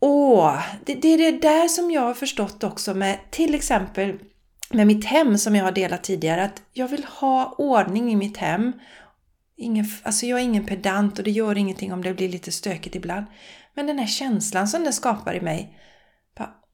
Åh, 0.00 0.62
det, 0.84 0.94
det 0.94 1.08
är 1.08 1.18
det 1.18 1.38
där 1.38 1.68
som 1.68 1.90
jag 1.90 2.00
har 2.00 2.14
förstått 2.14 2.64
också 2.64 2.94
med 2.94 3.18
till 3.30 3.54
exempel 3.54 4.18
med 4.70 4.86
mitt 4.86 5.04
hem 5.04 5.38
som 5.38 5.56
jag 5.56 5.64
har 5.64 5.72
delat 5.72 6.04
tidigare, 6.04 6.44
att 6.44 6.62
jag 6.72 6.88
vill 6.88 7.04
ha 7.04 7.54
ordning 7.58 8.12
i 8.12 8.16
mitt 8.16 8.36
hem. 8.36 8.72
Ingen, 9.56 9.84
alltså 10.02 10.26
jag 10.26 10.38
är 10.38 10.44
ingen 10.44 10.66
pedant 10.66 11.18
och 11.18 11.24
det 11.24 11.30
gör 11.30 11.58
ingenting 11.58 11.92
om 11.92 12.02
det 12.02 12.14
blir 12.14 12.28
lite 12.28 12.52
stökigt 12.52 12.96
ibland. 12.96 13.26
Men 13.74 13.86
den 13.86 13.98
här 13.98 14.06
känslan 14.06 14.68
som 14.68 14.84
det 14.84 14.92
skapar 14.92 15.34
i 15.34 15.40
mig, 15.40 15.78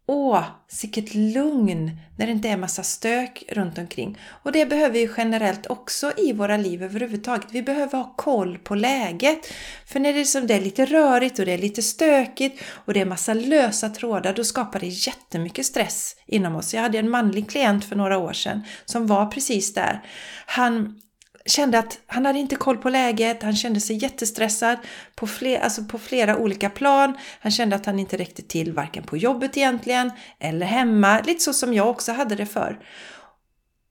Åh, 0.07 0.45
sicket 0.69 1.15
lugn 1.15 1.91
när 2.17 2.27
det 2.27 2.33
inte 2.33 2.49
är 2.49 2.57
massa 2.57 2.83
stök 2.83 3.45
runt 3.49 3.79
omkring. 3.79 4.19
Och 4.43 4.53
det 4.53 4.67
behöver 4.67 4.95
vi 4.95 5.11
generellt 5.17 5.67
också 5.67 6.13
i 6.17 6.33
våra 6.33 6.57
liv 6.57 6.83
överhuvudtaget. 6.83 7.47
Vi 7.51 7.63
behöver 7.63 7.99
ha 7.99 8.15
koll 8.17 8.59
på 8.59 8.75
läget. 8.75 9.53
För 9.87 10.01
när 10.01 10.13
det 10.13 10.21
är, 10.21 10.25
som 10.25 10.47
det 10.47 10.55
är 10.55 10.61
lite 10.61 10.85
rörigt 10.85 11.39
och 11.39 11.47
det 11.47 11.53
är 11.53 11.59
lite 11.59 11.83
stökigt 11.83 12.63
och 12.71 12.95
det 12.95 13.01
är 13.01 13.05
massa 13.05 13.35
lösa 13.35 13.89
trådar, 13.89 14.35
då 14.35 14.45
skapar 14.45 14.81
det 14.81 14.87
jättemycket 14.87 15.67
stress 15.67 16.17
inom 16.27 16.57
oss. 16.57 16.75
Jag 16.75 16.83
hade 16.83 16.99
en 16.99 17.11
manlig 17.11 17.51
klient 17.51 17.85
för 17.85 17.97
några 17.97 18.19
år 18.19 18.33
sedan 18.33 18.63
som 18.85 19.07
var 19.07 19.27
precis 19.27 19.75
där. 19.75 20.03
Han 20.47 21.01
kände 21.47 21.79
att 21.79 21.99
han 22.07 22.27
hade 22.27 22.39
inte 22.39 22.57
koll 22.57 22.77
på 22.77 22.89
läget, 22.89 23.43
han 23.43 23.57
kände 23.57 23.81
sig 23.81 23.97
jättestressad 23.97 24.79
på, 25.15 25.27
fler, 25.27 25.61
alltså 25.61 25.85
på 25.85 25.99
flera 25.99 26.39
olika 26.39 26.71
plan. 26.71 27.15
Han 27.41 27.53
kände 27.53 27.77
att 27.77 27.87
han 27.87 27.99
inte 27.99 28.17
räckte 28.17 28.43
till 28.43 28.73
varken 28.73 29.03
på 29.03 29.17
jobbet 29.17 29.57
egentligen 29.57 30.11
eller 30.39 30.67
hemma, 30.67 31.21
lite 31.21 31.41
så 31.41 31.53
som 31.53 31.75
jag 31.75 31.91
också 31.91 32.13
hade 32.13 32.35
det 32.35 32.47
för. 32.47 32.79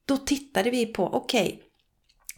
Då 0.06 0.16
tittade 0.16 0.70
vi 0.70 0.86
på, 0.86 1.06
okej, 1.06 1.46
okay, 1.46 1.58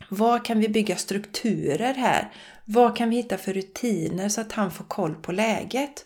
vad 0.08 0.44
kan 0.44 0.58
vi 0.58 0.68
bygga 0.68 0.96
strukturer 0.96 1.94
här? 1.94 2.32
Vad 2.64 2.96
kan 2.96 3.10
vi 3.10 3.16
hitta 3.16 3.38
för 3.38 3.52
rutiner 3.52 4.28
så 4.28 4.40
att 4.40 4.52
han 4.52 4.70
får 4.70 4.84
koll 4.84 5.14
på 5.14 5.32
läget? 5.32 6.04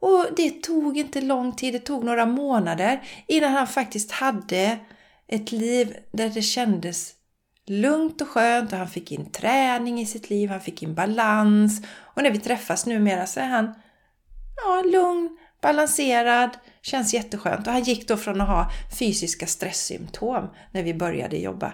Och 0.00 0.26
det 0.36 0.62
tog 0.62 0.98
inte 0.98 1.20
lång 1.20 1.56
tid, 1.56 1.74
det 1.74 1.78
tog 1.78 2.04
några 2.04 2.26
månader 2.26 3.02
innan 3.26 3.52
han 3.52 3.66
faktiskt 3.66 4.10
hade 4.10 4.78
ett 5.28 5.52
liv 5.52 5.96
där 6.12 6.28
det 6.28 6.42
kändes 6.42 7.14
lugnt 7.70 8.20
och 8.20 8.28
skönt 8.28 8.72
och 8.72 8.78
han 8.78 8.88
fick 8.88 9.12
in 9.12 9.32
träning 9.32 10.00
i 10.00 10.06
sitt 10.06 10.30
liv, 10.30 10.50
han 10.50 10.60
fick 10.60 10.82
in 10.82 10.94
balans. 10.94 11.82
Och 11.98 12.22
när 12.22 12.30
vi 12.30 12.38
träffas 12.38 12.86
numera 12.86 13.26
så 13.26 13.40
är 13.40 13.46
han 13.46 13.74
ja, 14.64 14.82
lugn, 14.82 15.36
balanserad, 15.62 16.50
känns 16.82 17.14
jätteskönt. 17.14 17.66
Och 17.66 17.72
han 17.72 17.82
gick 17.82 18.08
då 18.08 18.16
från 18.16 18.40
att 18.40 18.48
ha 18.48 18.70
fysiska 18.98 19.46
stresssymptom 19.46 20.50
när 20.72 20.82
vi 20.82 20.94
började 20.94 21.36
jobba. 21.36 21.72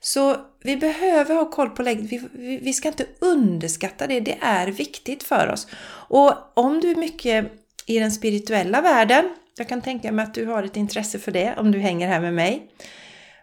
Så 0.00 0.36
vi 0.62 0.76
behöver 0.76 1.34
ha 1.34 1.50
koll 1.50 1.70
på 1.70 1.82
läget. 1.82 2.12
Vi, 2.12 2.22
vi, 2.32 2.58
vi 2.58 2.72
ska 2.72 2.88
inte 2.88 3.06
underskatta 3.18 4.06
det. 4.06 4.20
Det 4.20 4.38
är 4.40 4.66
viktigt 4.66 5.22
för 5.22 5.52
oss. 5.52 5.66
Och 6.08 6.32
om 6.54 6.80
du 6.80 6.90
är 6.90 6.96
mycket 6.96 7.52
i 7.86 7.98
den 7.98 8.12
spirituella 8.12 8.80
världen, 8.80 9.24
jag 9.58 9.68
kan 9.68 9.82
tänka 9.82 10.12
mig 10.12 10.22
att 10.22 10.34
du 10.34 10.46
har 10.46 10.62
ett 10.62 10.76
intresse 10.76 11.18
för 11.18 11.32
det 11.32 11.54
om 11.56 11.72
du 11.72 11.78
hänger 11.78 12.08
här 12.08 12.20
med 12.20 12.34
mig 12.34 12.70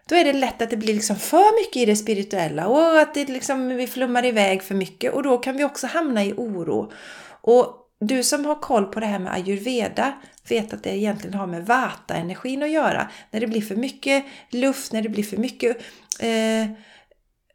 då 0.08 0.14
är 0.14 0.24
det 0.24 0.32
lätt 0.32 0.62
att 0.62 0.70
det 0.70 0.76
blir 0.76 0.94
liksom 0.94 1.16
för 1.16 1.60
mycket 1.60 1.76
i 1.76 1.84
det 1.84 1.96
spirituella 1.96 2.66
och 2.66 3.00
att 3.00 3.14
det 3.14 3.28
liksom, 3.28 3.68
vi 3.68 3.86
flummar 3.86 4.24
iväg 4.24 4.62
för 4.62 4.74
mycket 4.74 5.12
och 5.12 5.22
då 5.22 5.38
kan 5.38 5.56
vi 5.56 5.64
också 5.64 5.86
hamna 5.86 6.24
i 6.24 6.32
oro. 6.32 6.92
Och 7.40 7.76
du 8.00 8.22
som 8.22 8.44
har 8.44 8.54
koll 8.54 8.84
på 8.84 9.00
det 9.00 9.06
här 9.06 9.18
med 9.18 9.32
ayurveda 9.32 10.12
vet 10.48 10.72
att 10.72 10.82
det 10.82 10.96
egentligen 10.96 11.38
har 11.38 11.46
med 11.46 11.66
vata-energin 11.66 12.62
att 12.62 12.70
göra. 12.70 13.10
När 13.30 13.40
det 13.40 13.46
blir 13.46 13.62
för 13.62 13.76
mycket 13.76 14.24
luft, 14.50 14.92
när 14.92 15.02
det 15.02 15.08
blir 15.08 15.24
för 15.24 15.36
mycket 15.36 15.76
eh, 16.20 16.66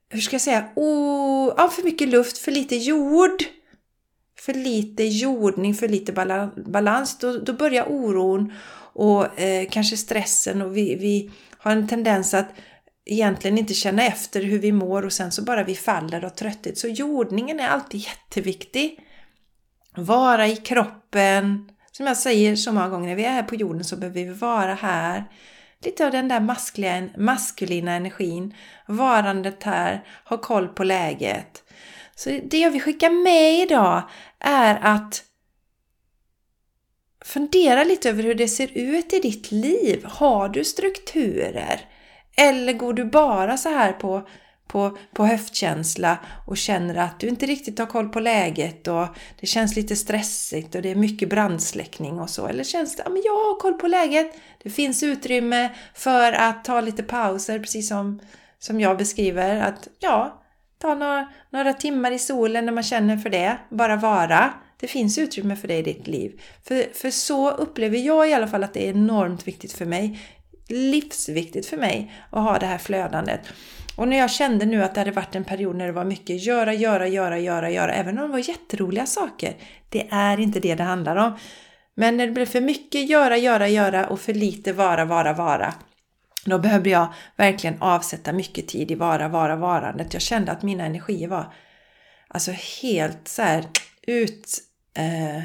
hur 0.10 0.22
ska 0.22 0.34
jag 0.34 0.42
säga, 0.42 0.70
oh, 0.76 1.54
ja, 1.58 1.70
för 1.70 1.84
mycket 1.84 2.08
luft, 2.08 2.38
för 2.38 2.52
lite 2.52 2.76
jord, 2.76 3.44
för 4.40 4.54
lite 4.54 5.04
jordning, 5.04 5.76
för 5.76 5.88
lite 5.88 6.14
balans, 6.68 7.18
då, 7.18 7.38
då 7.38 7.54
börjar 7.54 7.92
oron 7.92 8.54
och 8.94 9.40
eh, 9.40 9.68
kanske 9.70 9.98
stressen 9.98 10.62
och 10.62 10.78
vi, 10.78 10.96
vi 10.96 11.32
har 11.60 11.72
en 11.72 11.88
tendens 11.88 12.34
att 12.34 12.50
egentligen 13.06 13.58
inte 13.58 13.74
känna 13.74 14.04
efter 14.04 14.42
hur 14.42 14.60
vi 14.60 14.72
mår 14.72 15.06
och 15.06 15.14
sen 15.14 15.32
så 15.32 15.42
bara 15.44 15.64
vi 15.64 15.76
faller 15.76 16.26
av 16.26 16.30
trötthet. 16.30 16.78
Så 16.78 16.88
jordningen 16.88 17.60
är 17.60 17.68
alltid 17.68 18.00
jätteviktig. 18.00 19.00
Vara 19.96 20.48
i 20.48 20.56
kroppen. 20.56 21.70
Som 21.92 22.08
jag 22.08 22.18
säger 22.18 22.56
så 22.56 22.72
många 22.72 22.90
gånger, 22.90 23.08
när 23.08 23.16
vi 23.16 23.26
är 23.26 23.32
här 23.32 23.44
på 23.44 23.56
jorden 23.56 23.84
så 23.84 23.96
behöver 23.96 24.20
vi 24.20 24.34
vara 24.34 24.74
här. 24.74 25.26
Lite 25.86 26.06
av 26.06 26.12
den 26.12 26.28
där 26.28 26.40
maskliga, 26.40 27.10
maskulina 27.18 27.92
energin. 27.92 28.54
Varandet 28.88 29.64
här, 29.64 30.04
ha 30.26 30.38
koll 30.38 30.68
på 30.68 30.84
läget. 30.84 31.64
Så 32.16 32.30
det 32.30 32.58
jag 32.60 32.72
vill 32.72 32.82
skicka 32.82 33.10
med 33.10 33.60
idag 33.60 34.10
är 34.40 34.80
att 34.82 35.24
Fundera 37.26 37.84
lite 37.84 38.10
över 38.10 38.24
hur 38.24 38.36
det 38.36 38.48
ser 38.48 38.78
ut 38.78 39.14
i 39.14 39.20
ditt 39.20 39.52
liv. 39.52 40.06
Har 40.06 40.50
du 40.50 40.64
strukturer? 40.64 41.82
Eller 42.38 42.74
går 42.74 42.94
du 42.94 43.06
bara 43.06 43.58
så 43.58 43.70
här 43.70 43.94
på, 43.94 44.28
på, 44.68 44.98
på 45.14 45.26
höftkänsla 45.26 46.18
och 46.48 46.58
känner 46.58 46.96
att 46.96 47.20
du 47.20 47.28
inte 47.28 47.46
riktigt 47.46 47.80
har 47.80 47.86
koll 47.86 48.10
på 48.10 48.20
läget 48.20 48.88
och 48.88 49.08
det 49.40 49.48
känns 49.48 49.76
lite 49.76 49.96
stressigt 49.96 50.76
och 50.76 50.82
det 50.82 50.92
är 50.92 50.96
mycket 50.96 51.30
brandsläckning 51.30 52.20
och 52.20 52.30
så? 52.30 52.48
Eller 52.48 52.64
känns 52.64 52.96
det, 52.96 53.04
ja 53.06 53.22
jag 53.26 53.34
har 53.34 53.60
koll 53.60 53.74
på 53.74 53.88
läget. 53.88 54.36
Det 54.64 54.70
finns 54.70 55.04
utrymme 55.04 55.70
för 55.94 56.34
att 56.34 56.66
ta 56.66 56.82
lite 56.82 57.04
pauser, 57.04 57.60
precis 57.60 57.90
som, 57.90 58.20
som 58.60 58.80
jag 58.80 58.98
beskriver. 58.98 59.62
Att 59.62 59.88
ja, 60.00 60.44
ta 60.82 60.96
några, 60.96 61.28
några 61.50 61.74
timmar 61.74 62.12
i 62.12 62.20
solen 62.20 62.66
när 62.66 62.74
man 62.74 62.84
känner 62.84 63.18
för 63.18 63.30
det. 63.30 63.58
Bara 63.70 63.96
vara. 63.96 64.54
Det 64.80 64.88
finns 64.88 65.18
utrymme 65.18 65.56
för 65.56 65.68
dig 65.68 65.80
i 65.80 65.84
ditt 65.84 66.08
liv. 66.08 66.42
För, 66.64 66.94
för 66.94 67.10
så 67.10 67.52
upplever 67.52 67.98
jag 67.98 68.30
i 68.30 68.34
alla 68.34 68.48
fall 68.48 68.64
att 68.64 68.74
det 68.74 68.88
är 68.88 68.90
enormt 68.90 69.48
viktigt 69.48 69.74
för 69.74 69.86
mig. 69.86 70.20
Livsviktigt 70.68 71.66
för 71.66 71.78
mig 71.78 72.14
att 72.30 72.44
ha 72.44 72.60
det 72.60 72.66
här 72.66 72.78
flödandet. 72.78 73.42
Och 73.96 74.08
när 74.08 74.18
jag 74.18 74.32
kände 74.32 74.66
nu 74.66 74.84
att 74.84 74.94
det 74.94 75.02
hade 75.02 75.12
varit 75.12 75.36
en 75.36 75.44
period 75.44 75.76
när 75.76 75.86
det 75.86 75.92
var 75.92 76.06
mycket 76.06 76.44
göra, 76.44 76.74
göra, 76.74 77.08
göra, 77.08 77.40
göra, 77.40 77.70
göra, 77.70 77.94
även 77.94 78.18
om 78.18 78.26
det 78.26 78.32
var 78.32 78.50
jätteroliga 78.50 79.06
saker. 79.06 79.54
Det 79.90 80.08
är 80.12 80.40
inte 80.40 80.60
det 80.60 80.76
det 80.76 80.84
handlar 80.84 81.16
om. 81.16 81.38
Men 81.96 82.18
när 82.18 82.28
det 82.28 82.34
blev 82.34 82.46
för 82.46 82.62
mycket 82.62 83.10
göra, 83.10 83.38
göra, 83.38 83.68
göra 83.68 84.08
och 84.08 84.20
för 84.20 84.34
lite 84.34 84.74
vara, 84.74 85.06
vara, 85.06 85.34
vara. 85.34 85.74
Då 86.46 86.60
behövde 86.60 86.90
jag 86.90 87.14
verkligen 87.36 87.82
avsätta 87.82 88.34
mycket 88.34 88.68
tid 88.68 88.92
i 88.92 88.96
vara, 88.96 89.28
vara, 89.28 89.56
varandet. 89.56 90.14
Jag 90.14 90.22
kände 90.22 90.52
att 90.52 90.64
mina 90.64 90.86
energier 90.86 91.28
var 91.28 91.54
alltså 92.28 92.52
helt 92.52 93.28
så 93.28 93.42
här 93.42 93.66
ut 94.08 94.69
eh, 94.94 95.44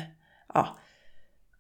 ja, 0.55 0.79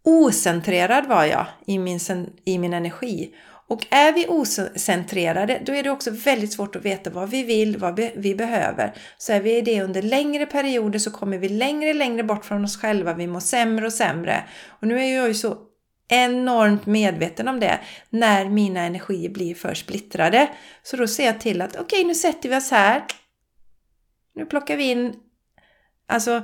ocentrerad 0.05 1.07
var 1.07 1.25
jag 1.25 1.47
i 1.67 1.79
min, 1.79 2.01
i 2.45 2.59
min 2.59 2.75
energi. 2.75 3.35
Och 3.67 3.87
är 3.91 4.13
vi 4.13 4.27
ocentrerade, 4.29 5.63
då 5.67 5.73
är 5.75 5.83
det 5.83 5.91
också 5.91 6.11
väldigt 6.11 6.53
svårt 6.53 6.77
att 6.77 6.85
veta 6.85 7.11
vad 7.11 7.31
vi 7.31 7.43
vill, 7.43 7.77
vad 7.77 8.01
vi 8.15 8.35
behöver. 8.35 8.95
Så 9.19 9.33
är 9.33 9.41
vi 9.41 9.61
det 9.61 9.83
under 9.83 10.03
längre 10.03 10.47
perioder 10.47 10.99
så 10.99 11.11
kommer 11.11 11.39
vi 11.39 11.49
längre 11.49 11.95
längre 11.95 12.25
bort 12.25 12.45
från 12.45 12.65
oss 12.65 12.77
själva. 12.81 13.15
Vi 13.15 13.27
mår 13.27 13.41
sämre 13.41 13.87
och 13.87 13.93
sämre. 13.93 14.45
Och 14.69 14.89
nu 14.89 15.01
är 15.01 15.17
jag 15.17 15.29
ju 15.29 15.35
så 15.35 15.59
enormt 16.09 16.87
medveten 16.87 17.49
om 17.49 17.61
det 17.61 17.81
när 18.11 18.49
mina 18.49 18.81
energier 18.81 19.31
blir 19.31 19.55
för 19.55 19.75
splittrade. 19.75 20.51
Så 20.83 20.97
då 20.97 21.07
ser 21.07 21.27
jag 21.27 21.41
till 21.41 21.63
att 21.63 21.77
okej, 21.77 21.85
okay, 21.85 22.05
nu 22.05 22.15
sätter 22.15 22.49
vi 22.49 22.57
oss 22.57 22.71
här. 22.71 23.05
Nu 24.35 24.47
plockar 24.47 24.77
vi 24.77 24.91
in, 24.91 25.15
alltså 26.09 26.43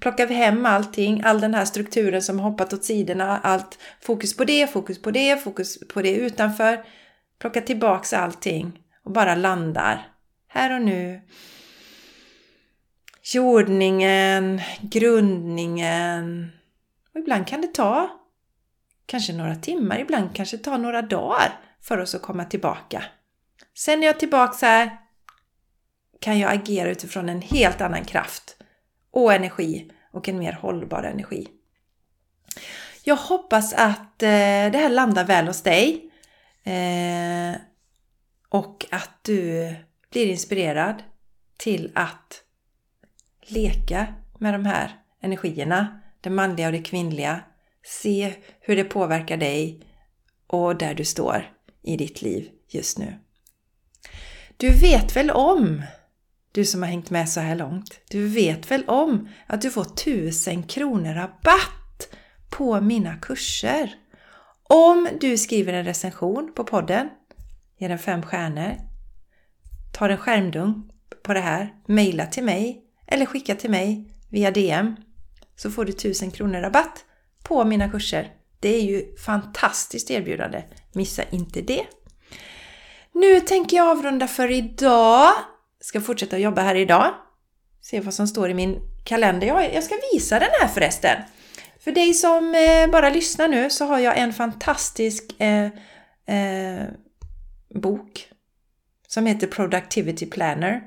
plockar 0.00 0.26
vi 0.26 0.34
hem 0.34 0.66
allting, 0.66 1.22
all 1.24 1.40
den 1.40 1.54
här 1.54 1.64
strukturen 1.64 2.22
som 2.22 2.38
hoppat 2.38 2.72
åt 2.72 2.84
sidorna, 2.84 3.38
allt 3.38 3.78
fokus 4.00 4.36
på 4.36 4.44
det, 4.44 4.66
fokus 4.66 5.02
på 5.02 5.10
det, 5.10 5.42
fokus 5.42 5.88
på 5.88 6.02
det 6.02 6.14
utanför. 6.14 6.84
Plockar 7.38 7.60
tillbaks 7.60 8.12
allting 8.12 8.80
och 9.04 9.12
bara 9.12 9.34
landar 9.34 10.08
här 10.48 10.74
och 10.74 10.82
nu. 10.82 11.20
Jordningen, 13.34 14.60
grundningen. 14.80 16.52
Och 17.14 17.20
ibland 17.20 17.46
kan 17.46 17.60
det 17.60 17.74
ta 17.74 18.10
kanske 19.06 19.32
några 19.32 19.54
timmar, 19.54 19.98
ibland 19.98 20.36
kanske 20.36 20.58
ta 20.58 20.76
några 20.76 21.02
dagar 21.02 21.60
för 21.80 21.98
oss 21.98 22.14
att 22.14 22.22
komma 22.22 22.44
tillbaka. 22.44 23.04
Sen 23.74 24.00
när 24.00 24.06
jag 24.06 24.14
är 24.14 24.20
tillbaka 24.20 24.66
här 24.66 24.98
kan 26.20 26.38
jag 26.38 26.52
agera 26.52 26.90
utifrån 26.90 27.28
en 27.28 27.42
helt 27.42 27.80
annan 27.80 28.04
kraft 28.04 28.56
och 29.12 29.32
energi 29.32 29.90
och 30.10 30.28
en 30.28 30.38
mer 30.38 30.52
hållbar 30.52 31.02
energi. 31.02 31.48
Jag 33.04 33.16
hoppas 33.16 33.72
att 33.72 34.22
eh, 34.22 34.70
det 34.72 34.78
här 34.78 34.88
landar 34.88 35.24
väl 35.24 35.46
hos 35.46 35.62
dig 35.62 36.10
eh, 36.64 37.60
och 38.48 38.86
att 38.90 39.18
du 39.22 39.74
blir 40.10 40.26
inspirerad 40.26 41.02
till 41.56 41.92
att 41.94 42.42
leka 43.40 44.14
med 44.38 44.54
de 44.54 44.66
här 44.66 45.00
energierna, 45.20 46.00
det 46.20 46.30
manliga 46.30 46.66
och 46.66 46.72
det 46.72 46.82
kvinnliga. 46.82 47.40
Se 47.84 48.34
hur 48.60 48.76
det 48.76 48.84
påverkar 48.84 49.36
dig 49.36 49.80
och 50.46 50.76
där 50.76 50.94
du 50.94 51.04
står 51.04 51.50
i 51.82 51.96
ditt 51.96 52.22
liv 52.22 52.50
just 52.68 52.98
nu. 52.98 53.14
Du 54.56 54.70
vet 54.80 55.16
väl 55.16 55.30
om, 55.30 55.82
du 56.52 56.64
som 56.64 56.82
har 56.82 56.88
hängt 56.88 57.10
med 57.10 57.28
så 57.28 57.40
här 57.40 57.56
långt, 57.56 58.00
du 58.10 58.28
vet 58.28 58.70
väl 58.70 58.84
om 58.84 59.28
att 59.46 59.62
du 59.62 59.70
får 59.70 59.82
1000 59.82 60.62
kronor 60.62 61.14
rabatt 61.14 62.08
på 62.50 62.80
mina 62.80 63.16
kurser. 63.16 63.94
Om 64.62 65.08
du 65.20 65.38
skriver 65.38 65.72
en 65.72 65.84
recension 65.84 66.52
på 66.56 66.64
podden, 66.64 67.08
ger 67.78 67.88
den 67.88 67.98
fem 67.98 68.22
stjärnor, 68.22 68.76
tar 69.92 70.08
en 70.08 70.18
skärmdump 70.18 70.86
på 71.22 71.34
det 71.34 71.40
här, 71.40 71.74
mejla 71.86 72.26
till 72.26 72.44
mig 72.44 72.82
eller 73.06 73.26
skicka 73.26 73.54
till 73.54 73.70
mig 73.70 74.14
via 74.30 74.50
DM 74.50 74.96
så 75.56 75.70
får 75.70 75.84
du 75.84 75.92
1000 75.92 76.30
kronor 76.30 76.60
rabatt 76.60 77.04
på 77.42 77.64
mina 77.64 77.88
kurser. 77.88 78.32
Det 78.60 78.68
är 78.68 78.82
ju 78.82 79.16
fantastiskt 79.16 80.10
erbjudande. 80.10 80.62
Missa 80.92 81.22
inte 81.30 81.60
det! 81.60 81.86
Nu 83.14 83.40
tänker 83.40 83.76
jag 83.76 83.88
avrunda 83.88 84.28
för 84.28 84.50
idag. 84.50 85.32
Ska 85.82 86.00
fortsätta 86.00 86.38
jobba 86.38 86.62
här 86.62 86.74
idag. 86.74 87.14
Se 87.80 88.00
vad 88.00 88.14
som 88.14 88.26
står 88.26 88.50
i 88.50 88.54
min 88.54 88.80
kalender. 89.04 89.46
Jag 89.46 89.84
ska 89.84 89.94
visa 90.12 90.38
den 90.38 90.48
här 90.60 90.68
förresten. 90.68 91.22
För 91.84 91.92
dig 91.92 92.14
som 92.14 92.54
eh, 92.54 92.90
bara 92.90 93.10
lyssnar 93.10 93.48
nu 93.48 93.70
så 93.70 93.84
har 93.84 93.98
jag 93.98 94.18
en 94.18 94.32
fantastisk 94.32 95.40
eh, 95.40 95.64
eh, 96.36 96.86
bok 97.74 98.28
som 99.08 99.26
heter 99.26 99.46
Productivity 99.46 100.26
Planner. 100.26 100.82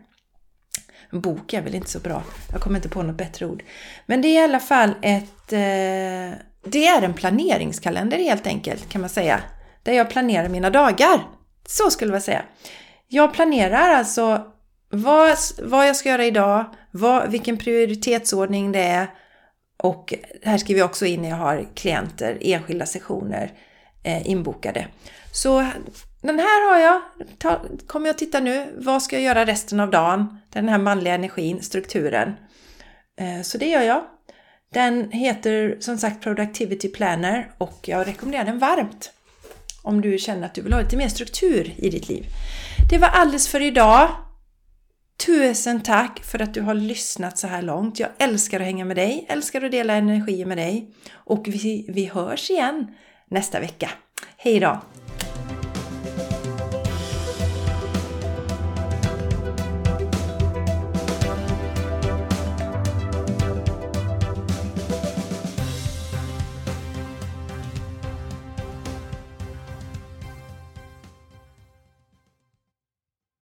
Bok 1.12 1.54
är 1.54 1.62
väl 1.62 1.76
inte 1.76 1.90
så 1.90 2.00
bra. 2.00 2.24
Jag 2.52 2.62
kommer 2.62 2.76
inte 2.76 2.90
på 2.90 3.04
något 3.04 3.18
bättre 3.18 3.46
ord. 3.46 3.64
Men 4.06 4.22
det 4.22 4.28
är 4.28 4.42
i 4.42 4.44
alla 4.44 4.60
fall 4.60 4.96
ett... 5.02 5.54
Eh, 5.54 6.40
det 6.68 6.88
är 6.88 7.02
en 7.02 7.14
planeringskalender 7.14 8.18
helt 8.18 8.48
enkelt 8.48 8.90
kan 8.90 9.02
man 9.02 9.10
säga. 9.10 9.42
Där 9.84 9.94
jag 9.94 10.10
planerar 10.10 10.50
mina 10.50 10.70
dagar. 10.70 11.22
Så 11.66 11.90
skulle 11.92 12.14
jag 12.14 12.24
säga. 12.24 12.44
Jag 13.08 13.34
planerar 13.34 13.90
alltså 13.90 14.55
vad, 14.90 15.38
vad 15.62 15.88
jag 15.88 15.96
ska 15.96 16.10
göra 16.10 16.26
idag, 16.26 16.66
vad, 16.92 17.32
vilken 17.32 17.58
prioritetsordning 17.58 18.72
det 18.72 18.84
är 18.84 19.08
och 19.78 20.14
här 20.44 20.58
skriver 20.58 20.80
jag 20.80 20.90
också 20.90 21.06
in 21.06 21.22
när 21.22 21.30
jag 21.30 21.36
har 21.36 21.68
klienter, 21.74 22.38
enskilda 22.42 22.86
sessioner 22.86 23.52
eh, 24.04 24.30
inbokade. 24.30 24.88
Så 25.32 25.68
den 26.22 26.40
här 26.40 26.72
har 26.72 26.80
jag, 26.80 27.02
ta, 27.38 27.62
kommer 27.88 28.08
jag 28.08 28.18
titta 28.18 28.40
nu, 28.40 28.74
vad 28.78 29.04
ska 29.04 29.16
jag 29.16 29.24
göra 29.24 29.46
resten 29.46 29.80
av 29.80 29.90
dagen? 29.90 30.38
Den 30.50 30.70
här 30.70 30.78
manliga 30.78 31.14
energin, 31.14 31.62
strukturen. 31.62 32.36
Eh, 33.20 33.42
så 33.42 33.58
det 33.58 33.68
gör 33.68 33.82
jag. 33.82 34.04
Den 34.74 35.12
heter 35.12 35.78
som 35.80 35.98
sagt 35.98 36.24
Productivity 36.24 36.90
Planner 36.90 37.52
och 37.58 37.80
jag 37.82 38.08
rekommenderar 38.08 38.46
den 38.46 38.60
varmt 38.60 39.12
om 39.82 40.02
du 40.02 40.18
känner 40.18 40.46
att 40.46 40.54
du 40.54 40.62
vill 40.62 40.74
ha 40.74 40.82
lite 40.82 40.98
mer 40.98 41.08
struktur 41.08 41.74
i 41.78 41.90
ditt 41.90 42.10
liv. 42.10 42.26
Det 42.90 42.98
var 42.98 43.08
alldeles 43.08 43.48
för 43.48 43.62
idag. 43.62 44.10
Tusen 45.18 45.84
tack 45.84 46.24
för 46.24 46.42
att 46.42 46.54
du 46.54 46.62
har 46.62 46.74
lyssnat 46.74 47.38
så 47.38 47.48
här 47.48 47.62
långt. 47.62 48.00
Jag 48.00 48.10
älskar 48.18 48.60
att 48.60 48.66
hänga 48.66 48.86
med 48.86 48.98
dig, 48.98 49.26
älskar 49.30 49.62
att 49.62 49.72
dela 49.72 49.94
energi 49.94 50.46
med 50.46 50.58
dig 50.58 50.94
och 51.14 51.48
vi, 51.48 51.86
vi 51.90 52.06
hörs 52.06 52.50
igen 52.50 52.88
nästa 53.30 53.60
vecka. 53.60 53.90
Hej 54.38 54.60
då! 54.60 54.82